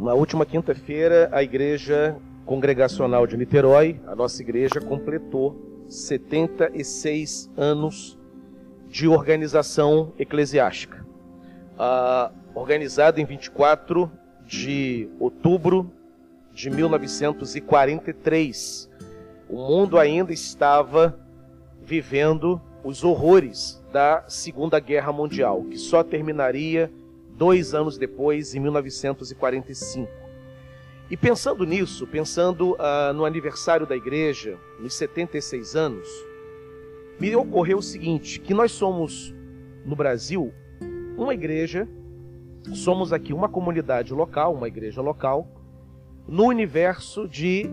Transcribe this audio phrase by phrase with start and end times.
[0.00, 2.16] na última quinta-feira, a Igreja
[2.46, 8.16] Congregacional de Niterói, a nossa igreja, completou 76 anos
[8.88, 11.04] de organização eclesiástica.
[11.78, 14.08] Ah, organizada em 24
[14.46, 15.90] de outubro
[16.52, 18.88] de 1943.
[19.48, 21.18] O mundo ainda estava
[21.82, 26.90] vivendo os horrores da Segunda Guerra Mundial, que só terminaria
[27.38, 30.10] dois anos depois, em 1945.
[31.10, 36.08] E pensando nisso, pensando uh, no aniversário da igreja, nos 76 anos,
[37.18, 39.34] me ocorreu o seguinte: que nós somos,
[39.86, 40.52] no Brasil,
[41.16, 41.88] uma igreja,
[42.74, 45.48] somos aqui uma comunidade local, uma igreja local,
[46.26, 47.70] no universo de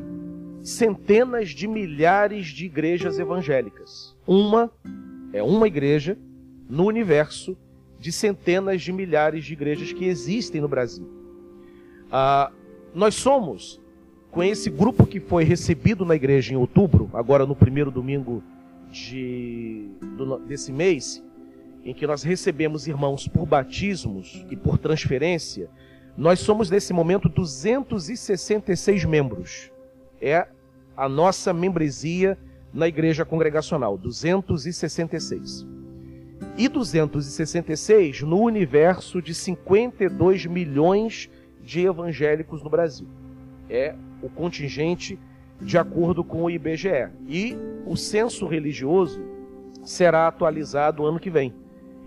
[0.61, 4.15] centenas de milhares de igrejas evangélicas.
[4.25, 4.71] Uma
[5.33, 6.17] é uma igreja
[6.69, 7.57] no universo
[8.05, 11.09] de centenas de milhares de igrejas que existem no Brasil.
[12.11, 12.51] Ah,
[12.93, 13.81] nós somos,
[14.29, 18.43] com esse grupo que foi recebido na igreja em outubro, agora no primeiro domingo
[18.91, 21.23] de, do, desse mês,
[21.83, 25.67] em que nós recebemos irmãos por batismos e por transferência,
[26.15, 29.71] nós somos nesse momento 266 membros.
[30.21, 30.47] É
[30.95, 32.37] a nossa membresia
[32.71, 35.73] na igreja congregacional, 266
[36.57, 41.29] e 266 no universo de 52 milhões
[41.61, 43.07] de evangélicos no Brasil.
[43.69, 45.19] É o contingente
[45.61, 47.09] de acordo com o IBGE.
[47.27, 49.21] E o censo religioso
[49.83, 51.53] será atualizado ano que vem.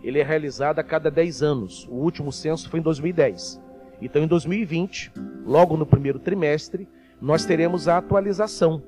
[0.02, 1.86] Ele é realizado a cada 10 anos.
[1.90, 3.60] O último censo foi em 2010.
[4.00, 5.12] Então, em 2020,
[5.44, 6.88] logo no primeiro trimestre,
[7.20, 8.82] nós teremos a atualização.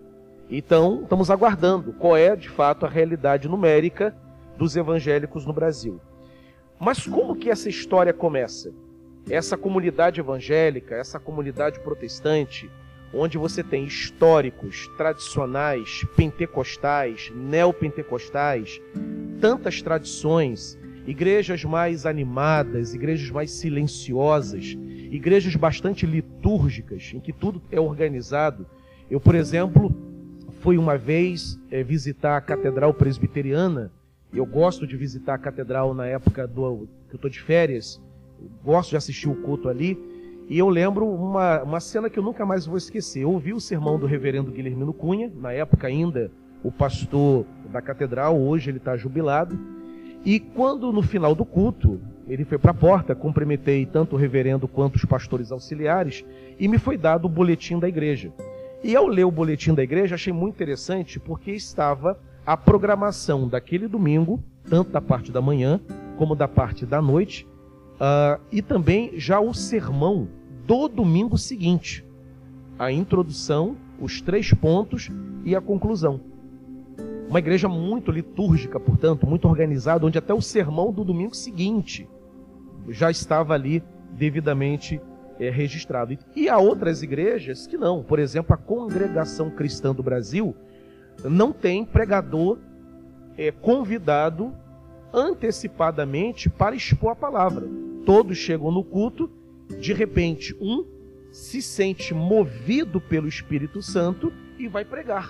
[0.48, 4.14] Então, estamos aguardando qual é, de fato, a realidade numérica
[4.60, 5.98] dos evangélicos no Brasil.
[6.78, 8.70] Mas como que essa história começa?
[9.30, 12.70] Essa comunidade evangélica, essa comunidade protestante,
[13.14, 18.78] onde você tem históricos, tradicionais, pentecostais, neopentecostais,
[19.40, 24.76] tantas tradições, igrejas mais animadas, igrejas mais silenciosas,
[25.10, 28.66] igrejas bastante litúrgicas, em que tudo é organizado.
[29.10, 29.90] Eu, por exemplo,
[30.60, 33.90] fui uma vez é, visitar a Catedral Presbiteriana
[34.32, 38.00] eu gosto de visitar a catedral na época do que eu estou de férias.
[38.64, 39.98] Gosto de assistir o culto ali.
[40.48, 43.22] E eu lembro uma, uma cena que eu nunca mais vou esquecer.
[43.22, 46.30] Eu ouvi o sermão do reverendo Guilhermino Cunha, na época ainda
[46.62, 49.58] o pastor da catedral, hoje ele está jubilado.
[50.24, 54.68] E quando no final do culto ele foi para a porta, cumprimentei tanto o reverendo
[54.68, 56.24] quanto os pastores auxiliares
[56.58, 58.32] e me foi dado o boletim da igreja.
[58.82, 62.18] E ao ler o boletim da igreja, achei muito interessante porque estava
[62.50, 65.80] a programação daquele domingo, tanto da parte da manhã
[66.18, 67.46] como da parte da noite,
[67.94, 70.26] uh, e também já o sermão
[70.66, 72.04] do domingo seguinte.
[72.76, 75.12] A introdução, os três pontos
[75.44, 76.20] e a conclusão.
[77.28, 82.08] Uma igreja muito litúrgica, portanto, muito organizada, onde até o sermão do domingo seguinte
[82.88, 83.80] já estava ali
[84.10, 85.00] devidamente
[85.38, 86.18] é, registrado.
[86.34, 88.02] E há outras igrejas que não.
[88.02, 90.52] Por exemplo, a Congregação Cristã do Brasil
[91.24, 92.58] não tem pregador
[93.36, 94.54] é, convidado
[95.12, 97.66] antecipadamente para expor a palavra.
[98.04, 99.30] Todos chegam no culto,
[99.80, 100.84] de repente, um
[101.30, 105.28] se sente movido pelo Espírito Santo e vai pregar.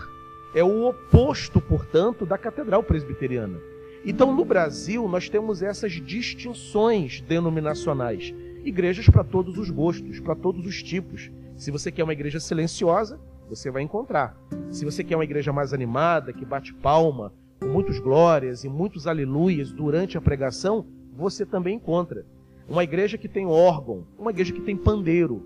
[0.55, 3.59] É o oposto, portanto, da catedral presbiteriana.
[4.05, 8.35] Então, no Brasil, nós temos essas distinções denominacionais.
[8.65, 11.31] Igrejas para todos os gostos, para todos os tipos.
[11.57, 14.37] Se você quer uma igreja silenciosa, você vai encontrar.
[14.70, 19.06] Se você quer uma igreja mais animada, que bate palma, com muitos glórias e muitos
[19.06, 22.25] aleluias durante a pregação, você também encontra.
[22.69, 25.44] Uma igreja que tem órgão, uma igreja que tem pandeiro.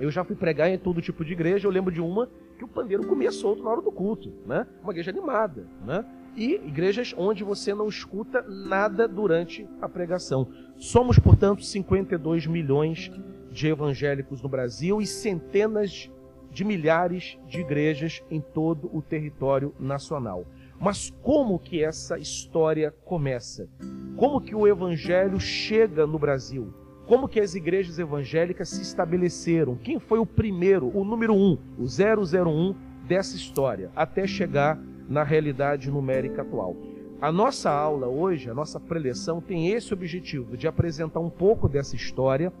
[0.00, 2.68] Eu já fui pregar em todo tipo de igreja, eu lembro de uma que o
[2.68, 4.66] pandeiro comia solto na hora do culto, né?
[4.82, 6.04] Uma igreja animada, né?
[6.34, 10.48] E igrejas onde você não escuta nada durante a pregação.
[10.78, 13.12] Somos, portanto, 52 milhões
[13.50, 16.21] de evangélicos no Brasil e centenas de
[16.64, 20.46] milhares de igrejas em todo o território nacional.
[20.78, 23.68] Mas como que essa história começa?
[24.16, 26.74] Como que o evangelho chega no Brasil?
[27.06, 31.84] como que as igrejas evangélicas se estabeleceram, quem foi o primeiro, o número um, o
[31.84, 32.74] 001
[33.06, 34.78] dessa história, até chegar
[35.08, 36.76] na realidade numérica atual.
[37.20, 41.94] A nossa aula hoje, a nossa preleção, tem esse objetivo de apresentar um pouco dessa
[41.94, 42.52] história,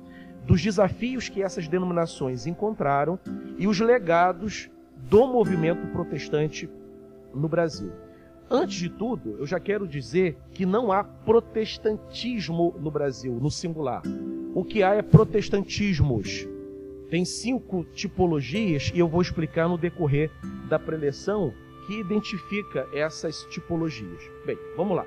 [0.44, 3.18] dos desafios que essas denominações encontraram
[3.58, 6.68] e os legados do movimento protestante
[7.34, 7.92] no Brasil.
[8.50, 14.02] Antes de tudo, eu já quero dizer que não há protestantismo no Brasil, no singular.
[14.54, 16.46] O que há é protestantismos.
[17.08, 20.30] Tem cinco tipologias e eu vou explicar no decorrer
[20.68, 21.52] da preleção
[21.86, 24.22] que identifica essas tipologias.
[24.46, 25.06] Bem, vamos lá.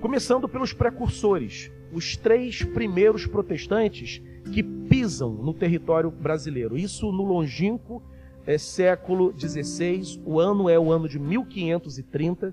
[0.00, 6.76] Começando pelos precursores, os três primeiros protestantes que pisam no território brasileiro.
[6.76, 8.02] Isso no longínquo
[8.46, 12.50] é século XVI, o ano é o ano de 1530,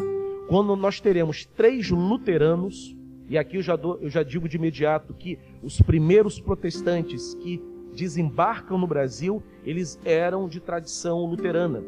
[0.48, 2.96] quando nós teremos três luteranos,
[3.28, 7.62] e aqui eu já, eu já digo de imediato que os primeiros protestantes que
[7.96, 11.82] desembarcam no Brasil, eles eram de tradição luterana.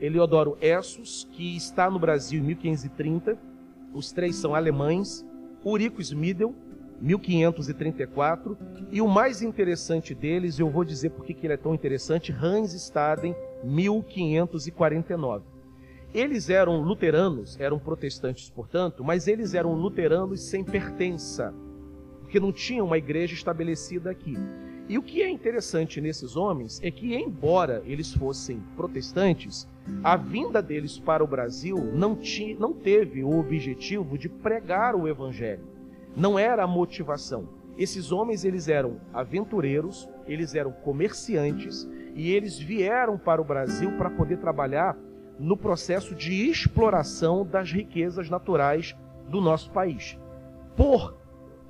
[0.00, 3.38] Eliodoro Essos, que está no Brasil em 1530,
[3.94, 5.24] os três são alemães,
[5.64, 6.54] Urico Smidel,
[7.00, 8.56] 1534,
[8.90, 12.74] e o mais interessante deles, eu vou dizer porque que ele é tão interessante, Hans
[12.74, 15.44] Staden, 1549.
[16.14, 21.54] Eles eram luteranos, eram protestantes, portanto, mas eles eram luteranos sem pertença,
[22.20, 24.36] porque não tinha uma igreja estabelecida aqui.
[24.88, 29.66] E o que é interessante nesses homens é que, embora eles fossem protestantes,
[30.02, 35.08] a vinda deles para o Brasil não, tinha, não teve o objetivo de pregar o
[35.08, 35.72] evangelho
[36.16, 37.48] não era a motivação.
[37.76, 44.10] Esses homens eles eram aventureiros, eles eram comerciantes e eles vieram para o Brasil para
[44.10, 44.96] poder trabalhar
[45.38, 48.94] no processo de exploração das riquezas naturais
[49.28, 50.18] do nosso país.
[50.76, 51.20] Por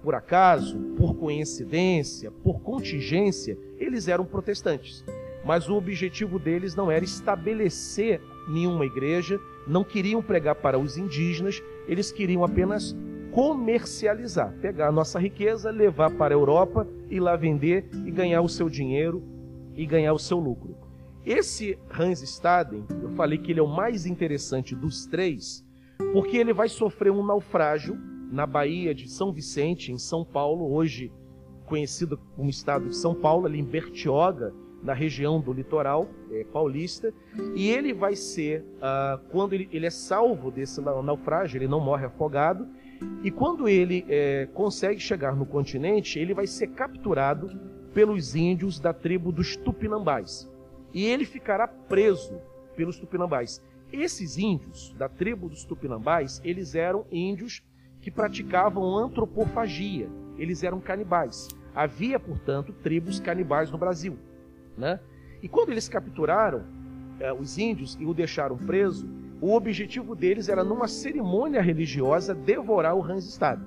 [0.03, 5.05] por acaso, por coincidência, por contingência, eles eram protestantes.
[5.45, 11.63] Mas o objetivo deles não era estabelecer nenhuma igreja, não queriam pregar para os indígenas,
[11.87, 12.97] eles queriam apenas
[13.33, 18.49] comercializar, pegar a nossa riqueza, levar para a Europa e lá vender e ganhar o
[18.49, 19.23] seu dinheiro
[19.75, 20.77] e ganhar o seu lucro.
[21.25, 25.65] Esse Hans Staden, eu falei que ele é o mais interessante dos três,
[26.13, 27.97] porque ele vai sofrer um naufrágio
[28.31, 31.13] na Baía de São Vicente, em São Paulo, hoje
[31.65, 37.13] conhecido como estado de São Paulo, ali em Bertioga, na região do litoral é, paulista,
[37.55, 42.07] e ele vai ser, ah, quando ele, ele é salvo desse naufrágio, ele não morre
[42.07, 42.67] afogado,
[43.23, 47.49] e quando ele é, consegue chegar no continente, ele vai ser capturado
[47.93, 50.51] pelos índios da tribo dos Tupinambás.
[50.93, 52.41] E ele ficará preso
[52.77, 53.63] pelos Tupinambás.
[53.93, 57.63] Esses índios da tribo dos Tupinambás, eles eram índios
[58.01, 60.09] que praticavam antropofagia.
[60.39, 61.49] Eles eram canibais.
[61.75, 64.19] Havia, portanto, tribos canibais no Brasil.
[64.77, 65.01] Né?
[65.43, 66.65] E quando eles capturaram
[67.21, 69.09] eh, os índios e o deixaram preso,
[69.41, 73.61] o objetivo deles era, numa cerimônia religiosa, devorar o Hansestad.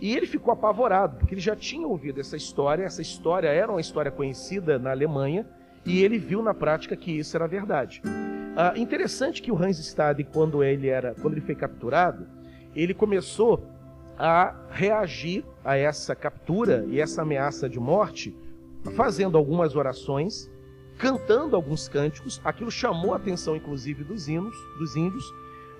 [0.00, 3.80] E ele ficou apavorado, porque ele já tinha ouvido essa história, essa história era uma
[3.80, 5.46] história conhecida na Alemanha,
[5.84, 8.02] e ele viu na prática que isso era verdade.
[8.56, 12.26] Ah, interessante que o Hans Stade, quando ele era, quando ele foi capturado,
[12.74, 13.64] ele começou
[14.18, 18.36] a reagir a essa captura e essa ameaça de morte,
[18.92, 20.50] fazendo algumas orações,
[20.98, 22.40] cantando alguns cânticos.
[22.44, 25.24] Aquilo chamou a atenção, inclusive, dos hinos, dos índios.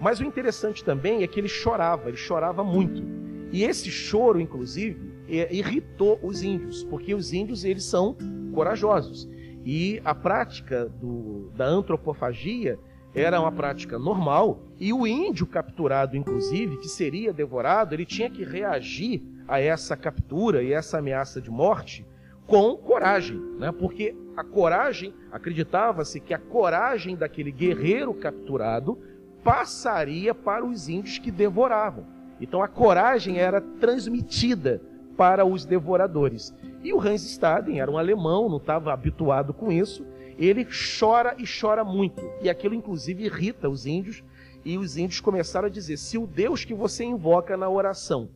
[0.00, 3.02] Mas o interessante também é que ele chorava, ele chorava muito.
[3.50, 5.14] E esse choro, inclusive,
[5.50, 8.16] irritou os índios, porque os índios eles são
[8.52, 9.28] corajosos.
[9.64, 12.78] E a prática do, da antropofagia
[13.14, 18.44] era uma prática normal, e o índio capturado, inclusive, que seria devorado, ele tinha que
[18.44, 22.04] reagir a essa captura e essa ameaça de morte
[22.46, 23.72] com coragem, né?
[23.72, 28.98] porque a coragem, acreditava-se que a coragem daquele guerreiro capturado
[29.42, 32.04] passaria para os índios que devoravam.
[32.40, 34.80] Então a coragem era transmitida
[35.16, 36.54] para os devoradores.
[36.82, 40.06] E o Hans Staden era um alemão, não estava habituado com isso.
[40.38, 42.22] Ele chora e chora muito.
[42.42, 44.22] E aquilo, inclusive, irrita os índios.
[44.64, 48.28] E os índios começaram a dizer: se o Deus que você invoca na oração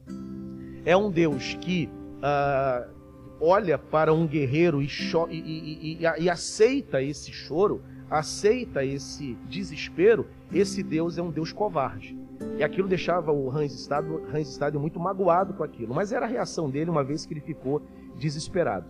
[0.84, 1.90] é um Deus que
[2.22, 2.86] ah,
[3.40, 4.88] olha para um guerreiro e,
[5.30, 12.18] e, e, e aceita esse choro, aceita esse desespero, esse Deus é um Deus covarde.
[12.59, 15.94] E aquilo deixava o Hans Stade, Hans Stade muito magoado com aquilo.
[15.94, 17.82] Mas era a reação dele uma vez que ele ficou
[18.16, 18.87] desesperado.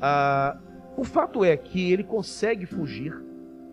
[0.00, 0.58] Ah,
[0.96, 3.16] o fato é que ele consegue fugir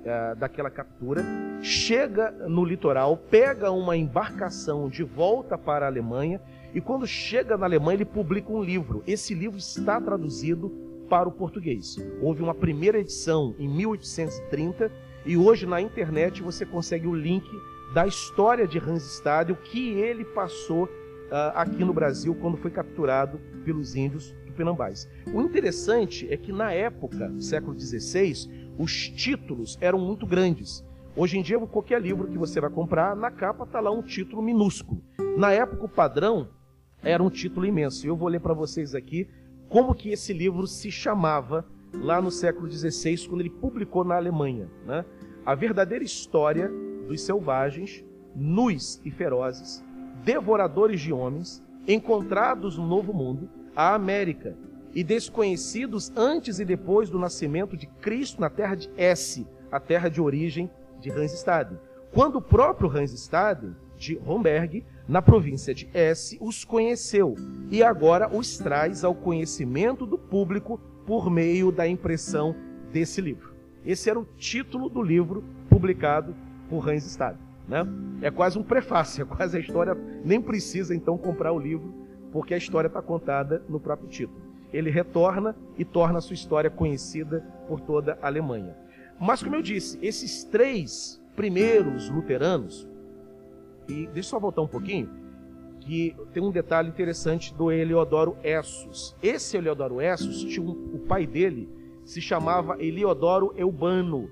[0.06, 1.24] ah, daquela captura,
[1.62, 6.40] chega no litoral, pega uma embarcação de volta para a Alemanha
[6.76, 9.02] e quando chega na Alemanha ele publica um livro.
[9.08, 10.70] Esse livro está traduzido
[11.10, 11.96] para o português.
[12.22, 14.92] Houve uma primeira edição em 1830
[15.26, 17.50] e hoje na internet você consegue o link
[17.94, 23.40] da história de Hans o que ele passou uh, aqui no Brasil quando foi capturado
[23.64, 25.08] pelos índios tupinambás.
[25.34, 30.84] O interessante é que na época, século XVI, os títulos eram muito grandes.
[31.16, 34.42] Hoje em dia, qualquer livro que você vai comprar, na capa está lá um título
[34.42, 35.02] minúsculo.
[35.38, 36.50] Na época, o padrão
[37.06, 38.06] era um título imenso.
[38.06, 39.30] Eu vou ler para vocês aqui
[39.70, 44.68] como que esse livro se chamava lá no século XVI, quando ele publicou na Alemanha.
[44.86, 45.06] Né?
[45.46, 46.70] A verdadeira história
[47.08, 48.04] dos selvagens,
[48.36, 49.84] nus e ferozes,
[50.24, 54.58] devoradores de homens, encontrados no Novo Mundo, a América,
[54.94, 60.10] e desconhecidos antes e depois do nascimento de Cristo na terra de S, a terra
[60.10, 61.74] de origem de Hansestad.
[62.12, 63.62] Quando o próprio Hansestad,
[63.98, 67.36] de Romberg, na província de S, os conheceu
[67.70, 72.56] e agora os traz ao conhecimento do público por meio da impressão
[72.92, 73.54] desse livro.
[73.86, 76.36] Esse era o título do livro publicado
[76.70, 77.38] por Hans Stade.
[77.68, 77.86] Né?
[78.22, 81.94] É quase um prefácio, é quase a história, nem precisa então comprar o livro,
[82.32, 84.42] porque a história está contada no próprio título.
[84.74, 88.76] Ele retorna e torna a sua história conhecida por toda a Alemanha.
[89.20, 92.88] Mas, como eu disse, esses três primeiros luteranos,
[93.88, 95.10] e deixa eu só voltar um pouquinho,
[95.82, 99.16] que tem um detalhe interessante do Eleodoro Essos.
[99.22, 101.70] Esse Eleodoro Essos, tinha um, o pai dele
[102.04, 104.30] se chamava Eliodoro Eubano,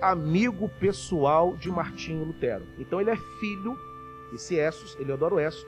[0.00, 2.64] amigo pessoal de Martinho Lutero.
[2.78, 3.76] Então ele é filho,
[4.34, 5.64] esse Essos, Eleodoro Essos,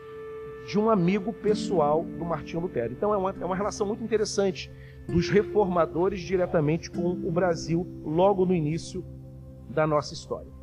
[0.66, 2.92] de um amigo pessoal do Martinho Lutero.
[2.92, 4.70] Então é uma, é uma relação muito interessante
[5.06, 9.04] dos reformadores diretamente com o Brasil logo no início
[9.68, 10.53] da nossa história.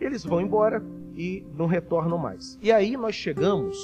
[0.00, 0.82] Eles vão embora
[1.14, 2.58] e não retornam mais.
[2.62, 3.76] E aí nós chegamos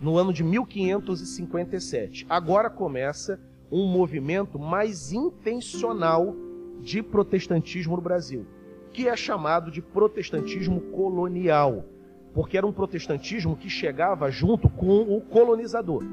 [0.00, 2.26] no ano de 1557.
[2.28, 3.38] Agora começa
[3.70, 6.34] um movimento mais intencional
[6.80, 8.44] de protestantismo no Brasil,
[8.92, 11.84] que é chamado de protestantismo colonial,
[12.34, 16.04] porque era um protestantismo que chegava junto com o colonizador.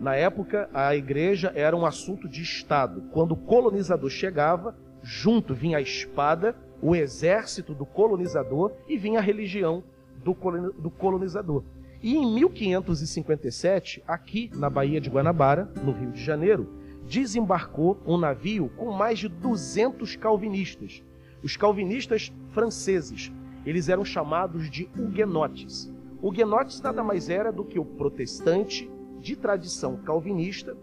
[0.00, 3.02] Na época, a igreja era um assunto de Estado.
[3.12, 9.22] Quando o colonizador chegava, junto vinha a espada, o exército do colonizador e vinha a
[9.22, 9.82] religião
[10.22, 11.62] do colonizador.
[12.02, 16.68] E em 1557, aqui na Baía de Guanabara, no Rio de Janeiro,
[17.08, 21.02] desembarcou um navio com mais de 200 calvinistas.
[21.42, 23.32] Os calvinistas franceses,
[23.64, 25.92] eles eram chamados de huguenotes.
[26.20, 30.76] Huguenotes nada mais era do que o protestante de tradição calvinista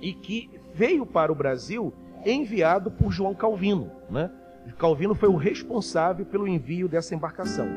[0.00, 1.92] e que veio para o Brasil
[2.24, 3.90] enviado por João Calvino.
[4.10, 4.30] Né?
[4.74, 7.68] Calvino foi o responsável pelo envio dessa embarcação.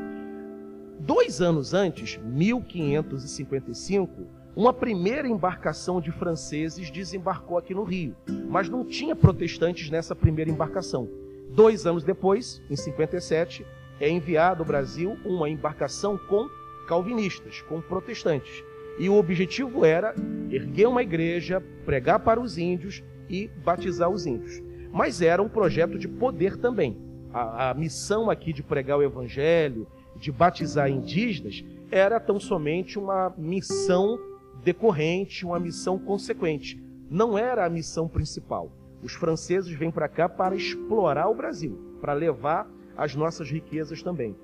[0.98, 8.16] Dois anos antes, 1555, uma primeira embarcação de franceses desembarcou aqui no Rio,
[8.48, 11.08] mas não tinha protestantes nessa primeira embarcação.
[11.50, 13.64] Dois anos depois, em 57,
[13.98, 16.48] é enviado ao Brasil uma embarcação com
[16.86, 18.62] calvinistas, com protestantes.
[18.98, 20.14] E o objetivo era
[20.50, 24.60] erguer uma igreja, pregar para os índios e batizar os índios.
[24.92, 26.96] Mas era um projeto de poder também.
[27.32, 33.32] A, a missão aqui de pregar o evangelho, de batizar indígenas, era tão somente uma
[33.36, 34.18] missão
[34.62, 36.82] decorrente, uma missão consequente.
[37.08, 38.70] Não era a missão principal.
[39.02, 44.36] Os franceses vêm para cá para explorar o Brasil, para levar as nossas riquezas também.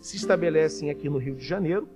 [0.00, 1.88] Se estabelecem aqui no Rio de Janeiro,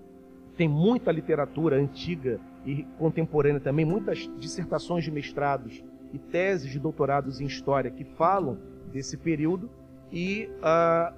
[0.56, 7.40] tem muita literatura antiga e contemporânea também, muitas dissertações de mestrados e teses de doutorados
[7.40, 8.58] em história que falam
[8.92, 9.70] desse período.
[10.10, 11.14] E ah,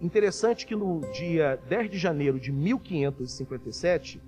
[0.00, 4.20] interessante que no dia 10 de janeiro de 1557,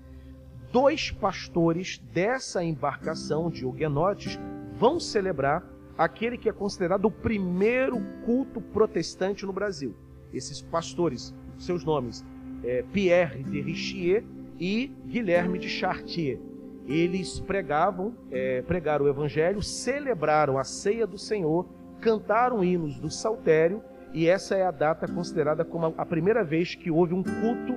[0.71, 4.39] dois pastores dessa embarcação de huguenotes
[4.77, 5.63] vão celebrar
[5.97, 9.95] aquele que é considerado o primeiro culto protestante no Brasil.
[10.33, 12.25] Esses pastores, seus nomes,
[12.63, 14.23] é Pierre de Richier
[14.59, 16.39] e Guilherme de Chartier.
[16.87, 21.67] Eles pregavam, é, pregaram o evangelho, celebraram a ceia do Senhor,
[21.99, 23.81] cantaram hinos do saltério,
[24.13, 27.73] e essa é a data considerada como a primeira vez que houve um culto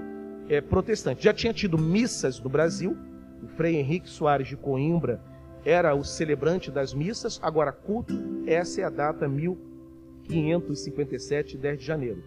[0.48, 1.24] é, protestante.
[1.24, 2.96] Já tinha tido missas no Brasil,
[3.42, 5.20] o Frei Henrique Soares de Coimbra
[5.64, 8.14] era o celebrante das missas, agora culto,
[8.46, 12.22] essa é a data 1557, 10 de janeiro.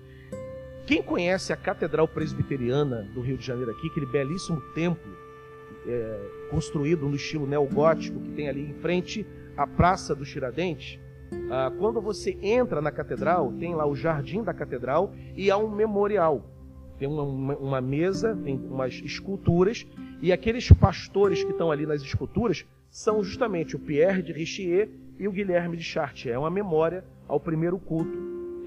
[0.86, 5.16] Quem conhece a Catedral Presbiteriana do Rio de Janeiro aqui, aquele belíssimo templo
[5.88, 9.26] é, construído no estilo neogótico que tem ali em frente
[9.58, 11.00] à Praça do Tiradentes,
[11.50, 15.70] ah, quando você entra na catedral, tem lá o jardim da catedral e há um
[15.70, 16.46] memorial
[17.02, 19.88] tem uma, uma, mesa, tem umas esculturas,
[20.22, 25.28] e aqueles pastores que estão ali nas esculturas são justamente o Pierre de Richier e
[25.28, 26.36] o Guilherme de Chartier.
[26.36, 28.16] É uma memória ao primeiro culto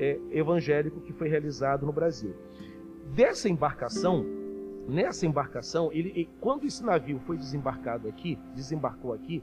[0.00, 2.34] é, evangélico que foi realizado no Brasil.
[3.14, 4.26] Dessa embarcação,
[4.88, 9.42] nessa embarcação, ele, quando esse navio foi desembarcado aqui, desembarcou aqui,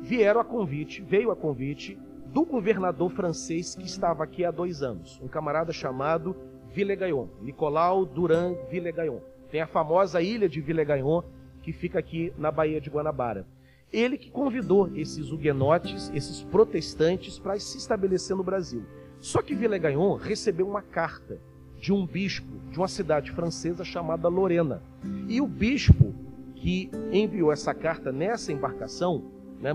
[0.00, 5.20] vieram a convite, veio a convite do governador francês que estava aqui há dois anos,
[5.22, 6.36] um camarada chamado
[6.72, 9.18] Villegayon, Nicolau Duran Villegayon.
[9.50, 11.22] Tem a famosa ilha de Villegayon,
[11.62, 13.46] que fica aqui na Baía de Guanabara.
[13.92, 18.84] Ele que convidou esses huguenotes, esses protestantes, para se estabelecer no Brasil.
[19.18, 21.40] Só que Villegayon recebeu uma carta
[21.80, 24.82] de um bispo de uma cidade francesa chamada Lorena.
[25.28, 26.14] E o bispo
[26.54, 29.24] que enviou essa carta nessa embarcação,
[29.60, 29.72] né,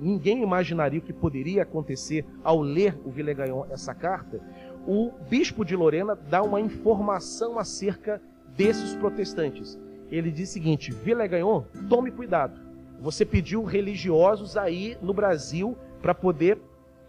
[0.00, 4.40] ninguém imaginaria o que poderia acontecer ao ler o Villegayon essa carta,
[4.86, 8.22] o bispo de Lorena dá uma informação acerca
[8.56, 9.78] desses protestantes.
[10.10, 12.60] Ele diz o seguinte: Villegayon, tome cuidado.
[13.00, 16.58] Você pediu religiosos aí no Brasil para poder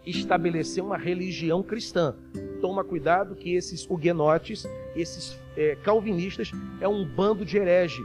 [0.06, 2.14] estabelecer uma religião cristã.
[2.60, 8.02] Toma cuidado que esses huguenotes, esses é, calvinistas, é um bando de herege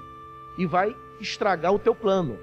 [0.58, 2.38] e vai estragar o teu plano.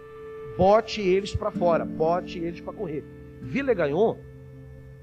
[0.57, 3.05] Bote eles para fora, bote eles para correr.
[3.41, 4.17] Villegayon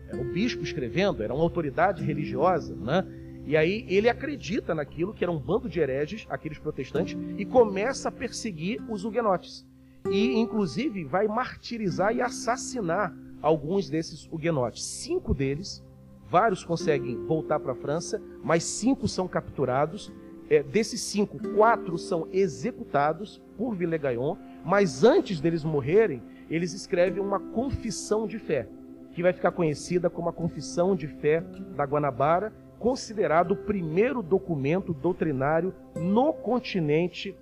[0.07, 3.05] era o bispo escrevendo, era uma autoridade religiosa, né?
[3.45, 8.09] E aí ele acredita naquilo que era um bando de hereges, aqueles protestantes, e começa
[8.09, 9.65] a perseguir os huguenotes.
[10.09, 14.83] E, inclusive, vai martirizar e assassinar alguns desses huguenotes.
[14.83, 15.83] Cinco deles,
[16.29, 20.11] vários conseguem voltar para a França, mas cinco são capturados.
[20.49, 27.39] É, desses cinco, quatro são executados por Villegayon, mas antes deles morrerem, eles escrevem uma
[27.39, 28.67] confissão de fé
[29.13, 31.41] que vai ficar conhecida como a Confissão de Fé
[31.75, 37.35] da Guanabara, considerado o primeiro documento doutrinário no continente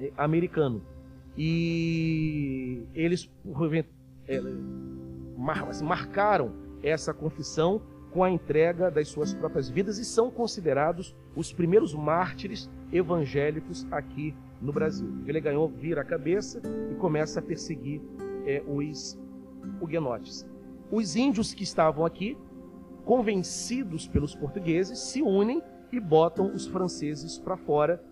[0.00, 0.82] eh, americano.
[1.36, 3.30] E eles
[5.80, 11.94] marcaram essa confissão com a entrega das suas próprias vidas e são considerados os primeiros
[11.94, 15.08] mártires evangélicos aqui no Brasil.
[15.26, 18.00] Ele ganhou, vira a cabeça e começa a perseguir
[18.46, 19.18] é, os
[19.80, 20.46] huguenotes.
[20.90, 22.36] Os índios que estavam aqui,
[23.04, 28.02] convencidos pelos portugueses, se unem e botam os franceses para fora.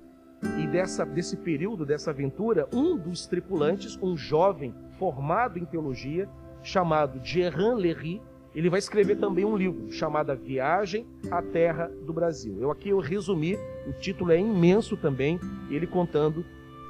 [0.59, 6.29] E dessa, desse período, dessa aventura, um dos tripulantes, um jovem formado em teologia,
[6.67, 8.21] chamado Gerard Léry,
[8.53, 12.59] ele vai escrever também um livro chamado Viagem à Terra do Brasil.
[12.61, 15.39] Eu aqui eu resumi, o título é imenso também,
[15.71, 16.45] ele contando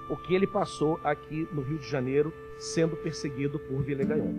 [0.08, 4.32] o que ele passou aqui no Rio de Janeiro, sendo perseguido por Villegayon.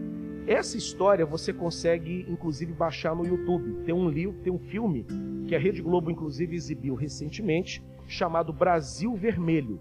[0.47, 3.83] Essa história você consegue, inclusive, baixar no YouTube.
[3.85, 5.05] Tem um livro, tem um filme
[5.45, 9.79] que a Rede Globo, inclusive, exibiu recentemente, chamado Brasil Vermelho,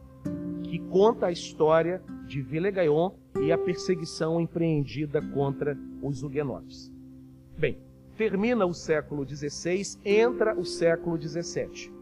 [0.65, 6.93] que conta a história de Villegayon e a perseguição empreendida contra os huguenotes.
[7.57, 7.79] Bem,
[8.17, 11.93] termina o século XVI, entra o século XVII.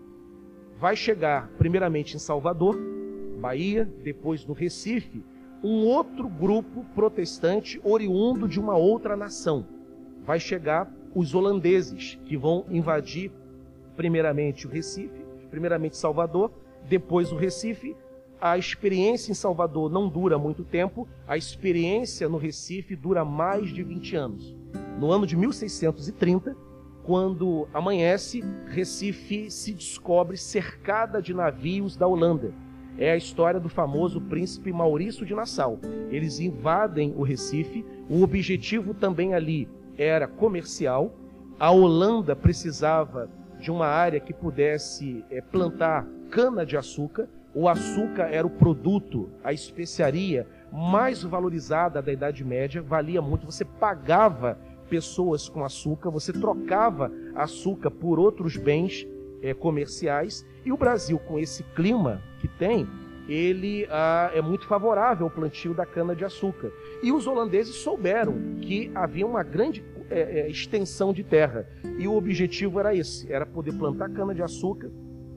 [0.78, 2.76] Vai chegar primeiramente em Salvador,
[3.40, 5.24] Bahia, depois no Recife,
[5.62, 9.66] um outro grupo protestante oriundo de uma outra nação.
[10.24, 13.30] Vai chegar os holandeses, que vão invadir
[13.96, 16.50] primeiramente o Recife, primeiramente Salvador,
[16.88, 17.96] depois o Recife.
[18.44, 23.82] A experiência em Salvador não dura muito tempo, a experiência no Recife dura mais de
[23.82, 24.54] 20 anos.
[25.00, 26.54] No ano de 1630,
[27.04, 32.52] quando amanhece, Recife se descobre cercada de navios da Holanda.
[32.98, 35.78] É a história do famoso príncipe Maurício de Nassau.
[36.10, 41.14] Eles invadem o Recife, o objetivo também ali era comercial.
[41.58, 43.26] A Holanda precisava
[43.58, 47.26] de uma área que pudesse é, plantar cana-de-açúcar.
[47.54, 53.46] O açúcar era o produto, a especiaria mais valorizada da Idade Média, valia muito.
[53.46, 54.58] Você pagava
[54.90, 59.06] pessoas com açúcar, você trocava açúcar por outros bens
[59.40, 60.44] é, comerciais.
[60.64, 62.88] E o Brasil, com esse clima que tem,
[63.28, 66.72] ele ah, é muito favorável ao plantio da cana-de-açúcar.
[67.02, 71.66] E os holandeses souberam que havia uma grande é, extensão de terra.
[71.98, 74.90] E o objetivo era esse: era poder plantar cana-de-açúcar,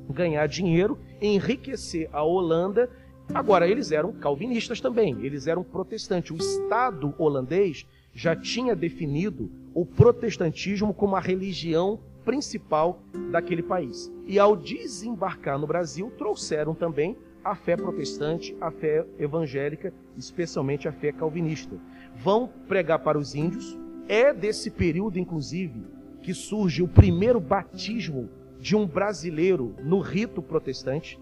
[0.10, 2.90] ganhar dinheiro, enriquecer a Holanda.
[3.34, 6.32] Agora, eles eram calvinistas também, eles eram protestantes.
[6.32, 13.00] O Estado holandês já tinha definido o protestantismo como a religião principal
[13.32, 14.12] daquele país.
[14.26, 20.92] E ao desembarcar no Brasil, trouxeram também a fé protestante, a fé evangélica, especialmente a
[20.92, 21.78] fé calvinista.
[22.18, 23.78] Vão pregar para os índios,
[24.10, 25.86] é desse período, inclusive,
[26.22, 31.20] que surge o primeiro batismo de um brasileiro no rito protestante.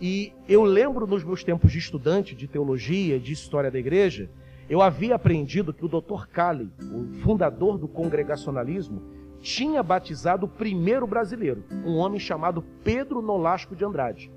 [0.00, 4.30] E eu lembro nos meus tempos de estudante de teologia, de história da igreja,
[4.68, 6.28] eu havia aprendido que o Dr.
[6.32, 9.02] Cali, o fundador do congregacionalismo,
[9.40, 14.30] tinha batizado o primeiro brasileiro, um homem chamado Pedro Nolasco de Andrade.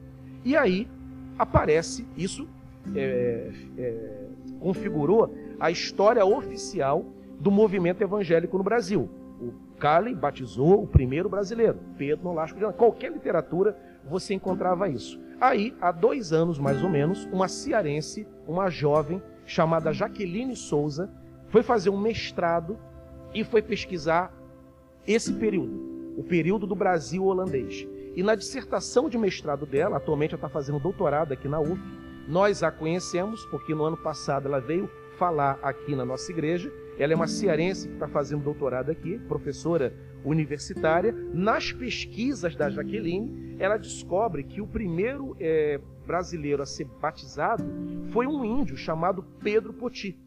[0.44, 0.88] E aí
[1.38, 2.48] aparece, isso
[2.96, 4.28] é, é,
[4.60, 7.06] configurou a história oficial
[7.40, 9.10] do movimento evangélico no Brasil.
[9.84, 15.20] O Cali batizou o primeiro brasileiro, Pedro Nolasco de Qualquer literatura você encontrava isso.
[15.42, 21.12] Aí, há dois anos mais ou menos, uma cearense, uma jovem chamada Jaqueline Souza,
[21.50, 22.80] foi fazer um mestrado
[23.34, 24.34] e foi pesquisar
[25.06, 27.86] esse período, o período do Brasil holandês.
[28.16, 31.82] E na dissertação de mestrado dela, atualmente ela está fazendo doutorado aqui na UF,
[32.26, 37.14] nós a conhecemos porque no ano passado ela veio falar aqui na nossa igreja ela
[37.14, 41.14] é uma cearense que está fazendo doutorado aqui, professora universitária.
[41.34, 47.64] Nas pesquisas da Jaqueline, ela descobre que o primeiro é, brasileiro a ser batizado
[48.12, 50.18] foi um índio chamado Pedro Poti,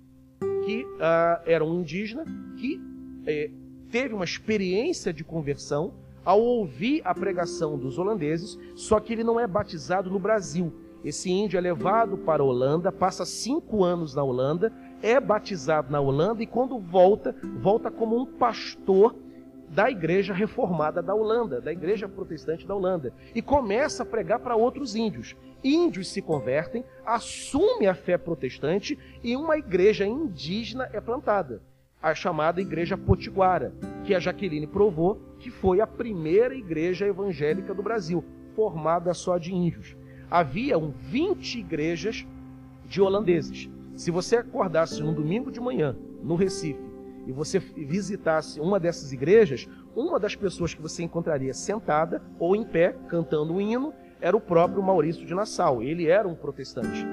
[0.64, 2.24] que uh, era um indígena
[2.56, 2.80] que
[3.26, 3.50] é,
[3.90, 9.38] teve uma experiência de conversão ao ouvir a pregação dos holandeses, só que ele não
[9.38, 10.72] é batizado no Brasil.
[11.04, 14.72] Esse índio é levado para a Holanda, passa cinco anos na Holanda,
[15.06, 19.14] é batizado na Holanda e quando volta, volta como um pastor
[19.68, 24.56] da igreja reformada da Holanda, da igreja protestante da Holanda, e começa a pregar para
[24.56, 25.36] outros índios.
[25.62, 31.62] Índios se convertem, assume a fé protestante e uma igreja indígena é plantada,
[32.02, 33.72] a chamada Igreja Potiguara,
[34.04, 38.24] que a Jaqueline provou que foi a primeira igreja evangélica do Brasil,
[38.56, 39.96] formada só de índios.
[40.28, 42.26] Havia 20 igrejas
[42.84, 43.68] de holandeses.
[43.96, 46.78] Se você acordasse num domingo de manhã no Recife
[47.26, 52.62] e você visitasse uma dessas igrejas, uma das pessoas que você encontraria sentada ou em
[52.62, 55.82] pé cantando um hino era o próprio Maurício de Nassau.
[55.82, 57.06] Ele era um protestante.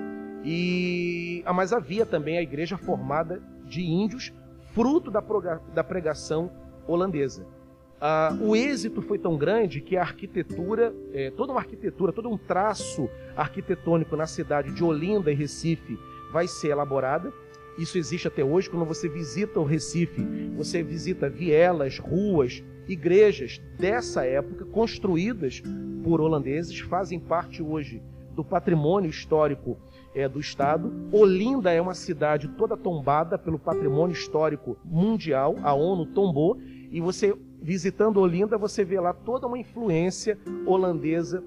[0.44, 4.34] E ah, mas havia também a igreja formada de índios,
[4.74, 6.52] fruto da pregação
[6.86, 7.48] holandesa.
[8.02, 12.38] Ah, o êxito foi tão grande que a arquitetura, é, toda uma arquitetura, todo um
[12.38, 15.98] traço arquitetônico na cidade de Olinda e Recife
[16.34, 17.32] vai ser elaborada.
[17.78, 18.70] Isso existe até hoje.
[18.70, 20.22] Quando você visita o Recife,
[20.58, 25.62] você visita vielas, ruas, igrejas dessa época, construídas
[26.04, 28.02] por holandeses, fazem parte hoje
[28.36, 29.78] do patrimônio histórico
[30.16, 30.92] é, do Estado.
[31.12, 36.60] Olinda é uma cidade toda tombada pelo patrimônio histórico mundial, a ONU tombou,
[36.92, 41.44] e você, visitando Olinda, você vê lá toda uma influência holandesa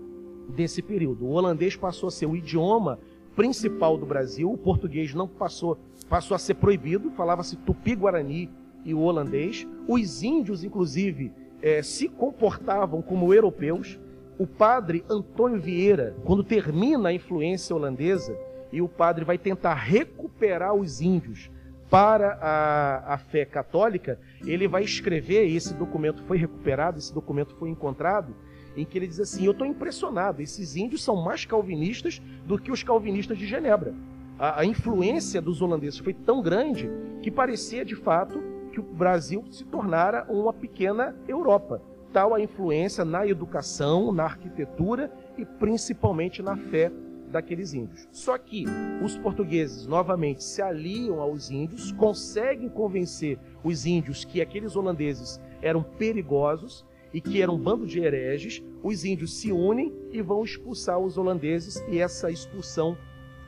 [0.48, 1.26] desse período.
[1.26, 2.98] O holandês passou a ser o idioma
[3.36, 4.50] principal do Brasil.
[4.50, 8.50] O português não passou, passou a ser proibido, falava-se tupi-guarani
[8.84, 9.68] e o holandês.
[9.86, 11.30] Os índios, inclusive,
[11.62, 14.00] é, se comportavam como europeus.
[14.38, 18.36] O padre Antônio Vieira, quando termina a influência holandesa,
[18.72, 21.50] e o padre vai tentar recuperar os índios
[21.88, 27.54] para a, a fé católica, ele vai escrever, e esse documento foi recuperado, esse documento
[27.54, 28.34] foi encontrado,
[28.76, 32.70] em que ele diz assim: Eu estou impressionado, esses índios são mais calvinistas do que
[32.70, 33.94] os calvinistas de Genebra.
[34.38, 36.90] A, a, influência dos holandeses foi tão grande
[37.22, 41.80] que parecia de fato que o Brasil se tornara uma pequena Europa.
[42.12, 46.92] Tal a influência na educação, na arquitetura e principalmente na fé
[47.30, 48.06] daqueles índios.
[48.12, 48.64] Só que
[49.02, 55.82] os portugueses novamente se aliam aos índios, conseguem convencer os índios que aqueles holandeses eram
[55.82, 56.84] perigosos
[57.16, 58.62] e que eram um bando de hereges.
[58.82, 62.94] Os índios se unem e vão expulsar os holandeses, e essa expulsão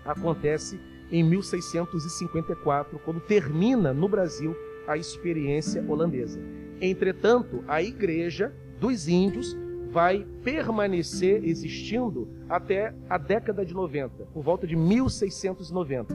[0.06, 0.80] acontece
[1.12, 6.40] em 1654, quando termina no Brasil a experiência holandesa.
[6.80, 9.54] Entretanto, a igreja dos índios
[9.90, 16.14] vai permanecer existindo até a década de 90, por volta de 1690.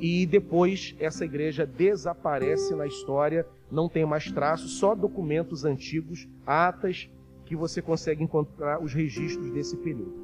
[0.00, 7.10] E depois essa igreja desaparece na história, não tem mais traços, só documentos antigos, atas,
[7.44, 10.14] que você consegue encontrar os registros desse período.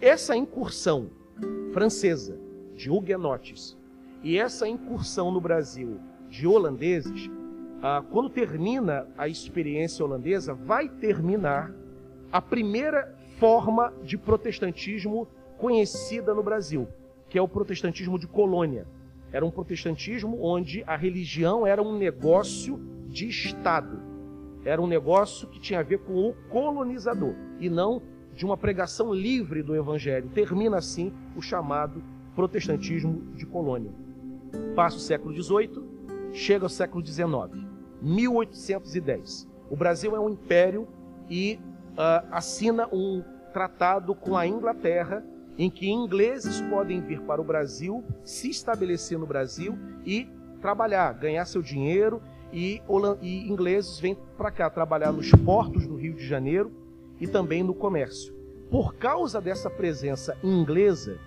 [0.00, 1.10] Essa incursão
[1.72, 2.36] francesa
[2.74, 3.76] de huguenotes
[4.22, 7.30] e essa incursão no Brasil de holandeses
[7.82, 11.74] ah, quando termina a experiência holandesa, vai terminar
[12.30, 15.26] a primeira forma de protestantismo
[15.58, 16.86] conhecida no Brasil,
[17.28, 18.86] que é o protestantismo de colônia.
[19.32, 24.00] Era um protestantismo onde a religião era um negócio de Estado.
[24.64, 28.00] Era um negócio que tinha a ver com o colonizador e não
[28.32, 30.30] de uma pregação livre do evangelho.
[30.30, 32.02] Termina assim o chamado
[32.36, 33.90] protestantismo de colônia.
[34.76, 35.82] Passa o século XVIII,
[36.32, 37.61] chega ao século XIX.
[38.02, 39.48] 1810.
[39.70, 40.86] O Brasil é um império
[41.30, 41.58] e
[41.92, 45.24] uh, assina um tratado com a Inglaterra
[45.56, 50.28] em que ingleses podem vir para o Brasil, se estabelecer no Brasil e
[50.60, 52.80] trabalhar, ganhar seu dinheiro e,
[53.20, 56.72] e ingleses vêm para cá trabalhar nos portos do Rio de Janeiro
[57.20, 58.34] e também no comércio.
[58.70, 61.18] Por causa dessa presença inglesa,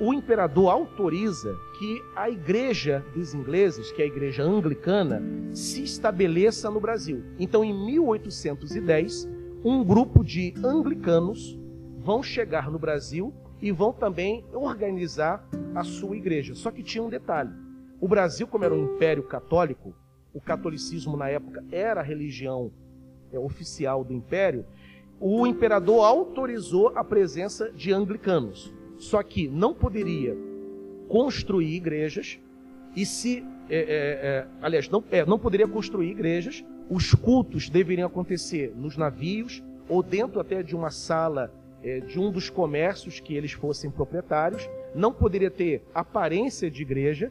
[0.00, 6.70] o imperador autoriza que a igreja dos ingleses, que é a igreja anglicana, se estabeleça
[6.70, 7.24] no Brasil.
[7.38, 9.28] Então, em 1810,
[9.64, 11.58] um grupo de anglicanos
[11.98, 16.54] vão chegar no Brasil e vão também organizar a sua igreja.
[16.54, 17.50] Só que tinha um detalhe:
[18.00, 19.94] o Brasil, como era um império católico,
[20.32, 22.70] o catolicismo na época era a religião
[23.32, 24.64] é, oficial do império,
[25.20, 28.72] o imperador autorizou a presença de anglicanos.
[28.98, 30.36] Só que não poderia
[31.08, 32.38] construir igrejas
[32.94, 36.64] e se, é, é, é, aliás, não, é, não poderia construir igrejas.
[36.90, 42.30] Os cultos deveriam acontecer nos navios ou dentro até de uma sala é, de um
[42.30, 44.68] dos comércios que eles fossem proprietários.
[44.94, 47.30] Não poderia ter aparência de igreja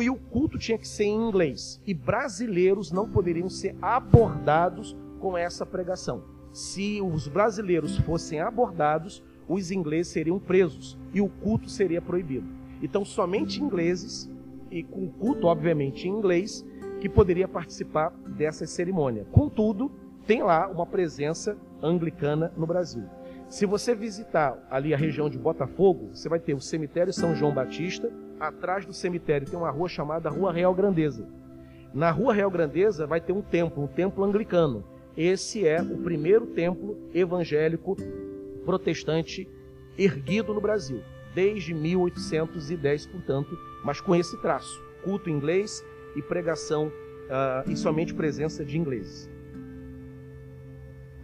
[0.00, 1.80] e o culto tinha que ser em inglês.
[1.86, 6.24] E brasileiros não poderiam ser abordados com essa pregação.
[6.52, 12.46] Se os brasileiros fossem abordados, os ingleses seriam presos e o culto seria proibido.
[12.82, 14.30] Então, somente ingleses,
[14.70, 16.64] e com culto, obviamente, em inglês,
[17.00, 19.26] que poderia participar dessa cerimônia.
[19.30, 19.90] Contudo,
[20.26, 23.04] tem lá uma presença anglicana no Brasil.
[23.48, 27.52] Se você visitar ali a região de Botafogo, você vai ter o cemitério São João
[27.52, 28.10] Batista.
[28.40, 31.28] Atrás do cemitério tem uma rua chamada Rua Real Grandeza.
[31.92, 34.82] Na Rua Real Grandeza vai ter um templo, um templo anglicano.
[35.14, 37.94] Esse é o primeiro templo evangélico
[38.64, 39.48] protestante
[39.96, 41.02] erguido no Brasil,
[41.34, 45.84] desde 1810, portanto, mas com esse traço: culto inglês
[46.16, 49.30] e pregação uh, e somente presença de ingleses.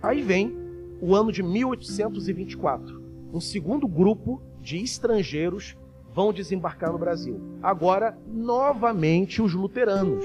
[0.03, 0.57] Aí vem
[1.01, 3.03] o ano de 1824.
[3.33, 5.77] Um segundo grupo de estrangeiros
[6.15, 7.41] vão desembarcar no Brasil.
[7.63, 10.25] Agora, novamente, os luteranos.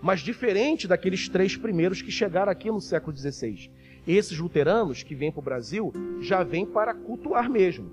[0.00, 3.70] Mas diferente daqueles três primeiros que chegaram aqui no século XVI.
[4.06, 7.90] Esses luteranos que vêm para o Brasil já vêm para cultuar mesmo.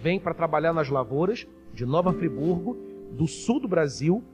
[0.00, 2.76] Vêm para trabalhar nas lavouras de Nova Friburgo,
[3.12, 4.24] do sul do Brasil,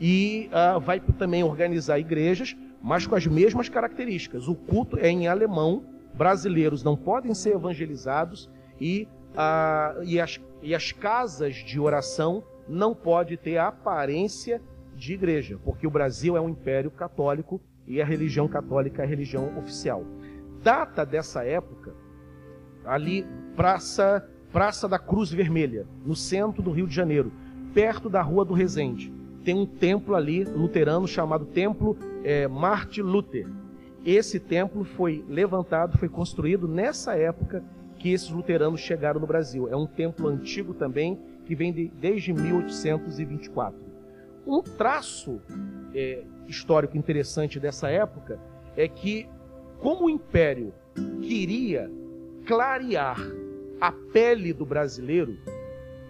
[0.00, 4.46] e uh, vai também organizar igrejas, mas com as mesmas características.
[4.46, 8.48] O culto é em alemão, brasileiros não podem ser evangelizados
[8.80, 14.62] e, uh, e, as, e as casas de oração não podem ter a aparência
[14.94, 19.08] de igreja, porque o Brasil é um império católico e a religião católica é a
[19.08, 20.04] religião oficial
[20.62, 21.94] data dessa época,
[22.84, 27.32] ali, Praça, Praça da Cruz Vermelha, no centro do Rio de Janeiro,
[27.74, 29.12] perto da Rua do Resende.
[29.44, 33.46] Tem um templo ali, luterano, chamado Templo é, Martin Luther.
[34.04, 37.62] Esse templo foi levantado, foi construído nessa época
[37.98, 39.68] que esses luteranos chegaram no Brasil.
[39.68, 43.78] É um templo antigo também, que vem de, desde 1824.
[44.46, 45.40] Um traço
[45.94, 48.38] é, histórico interessante dessa época
[48.76, 49.28] é que,
[49.80, 50.72] como o Império
[51.22, 51.90] queria
[52.46, 53.18] clarear
[53.80, 55.36] a pele do brasileiro,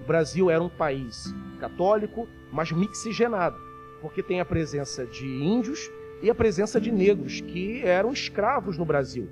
[0.03, 3.59] o Brasil era um país católico, mas mixigenado,
[4.01, 5.91] porque tem a presença de índios
[6.23, 9.29] e a presença de negros que eram escravos no Brasil.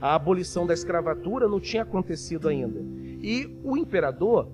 [0.00, 2.80] A abolição da escravatura não tinha acontecido ainda.
[3.20, 4.48] E o imperador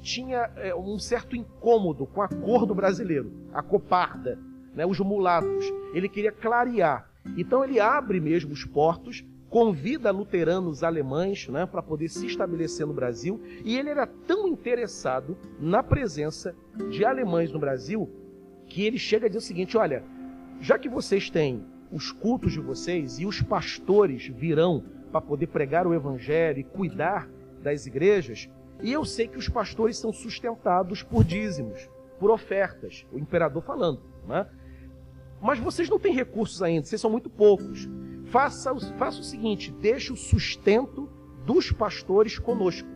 [0.00, 4.38] tinha é, um certo incômodo com a cor do brasileiro, a coparda,
[4.74, 5.64] né, os mulatos.
[5.94, 7.09] Ele queria clarear.
[7.36, 12.94] Então ele abre mesmo os portos, convida luteranos alemães né, para poder se estabelecer no
[12.94, 13.40] Brasil.
[13.64, 16.54] E ele era tão interessado na presença
[16.90, 18.08] de alemães no Brasil
[18.66, 20.04] que ele chega a dizer o seguinte: olha,
[20.60, 25.86] já que vocês têm os cultos de vocês e os pastores virão para poder pregar
[25.86, 27.28] o evangelho e cuidar
[27.60, 28.48] das igrejas,
[28.80, 34.00] e eu sei que os pastores são sustentados por dízimos, por ofertas, o imperador falando,
[34.26, 34.46] né?
[35.40, 37.88] Mas vocês não têm recursos ainda, vocês são muito poucos.
[38.26, 41.08] Faça, faça o seguinte: deixe o sustento
[41.44, 42.88] dos pastores conosco.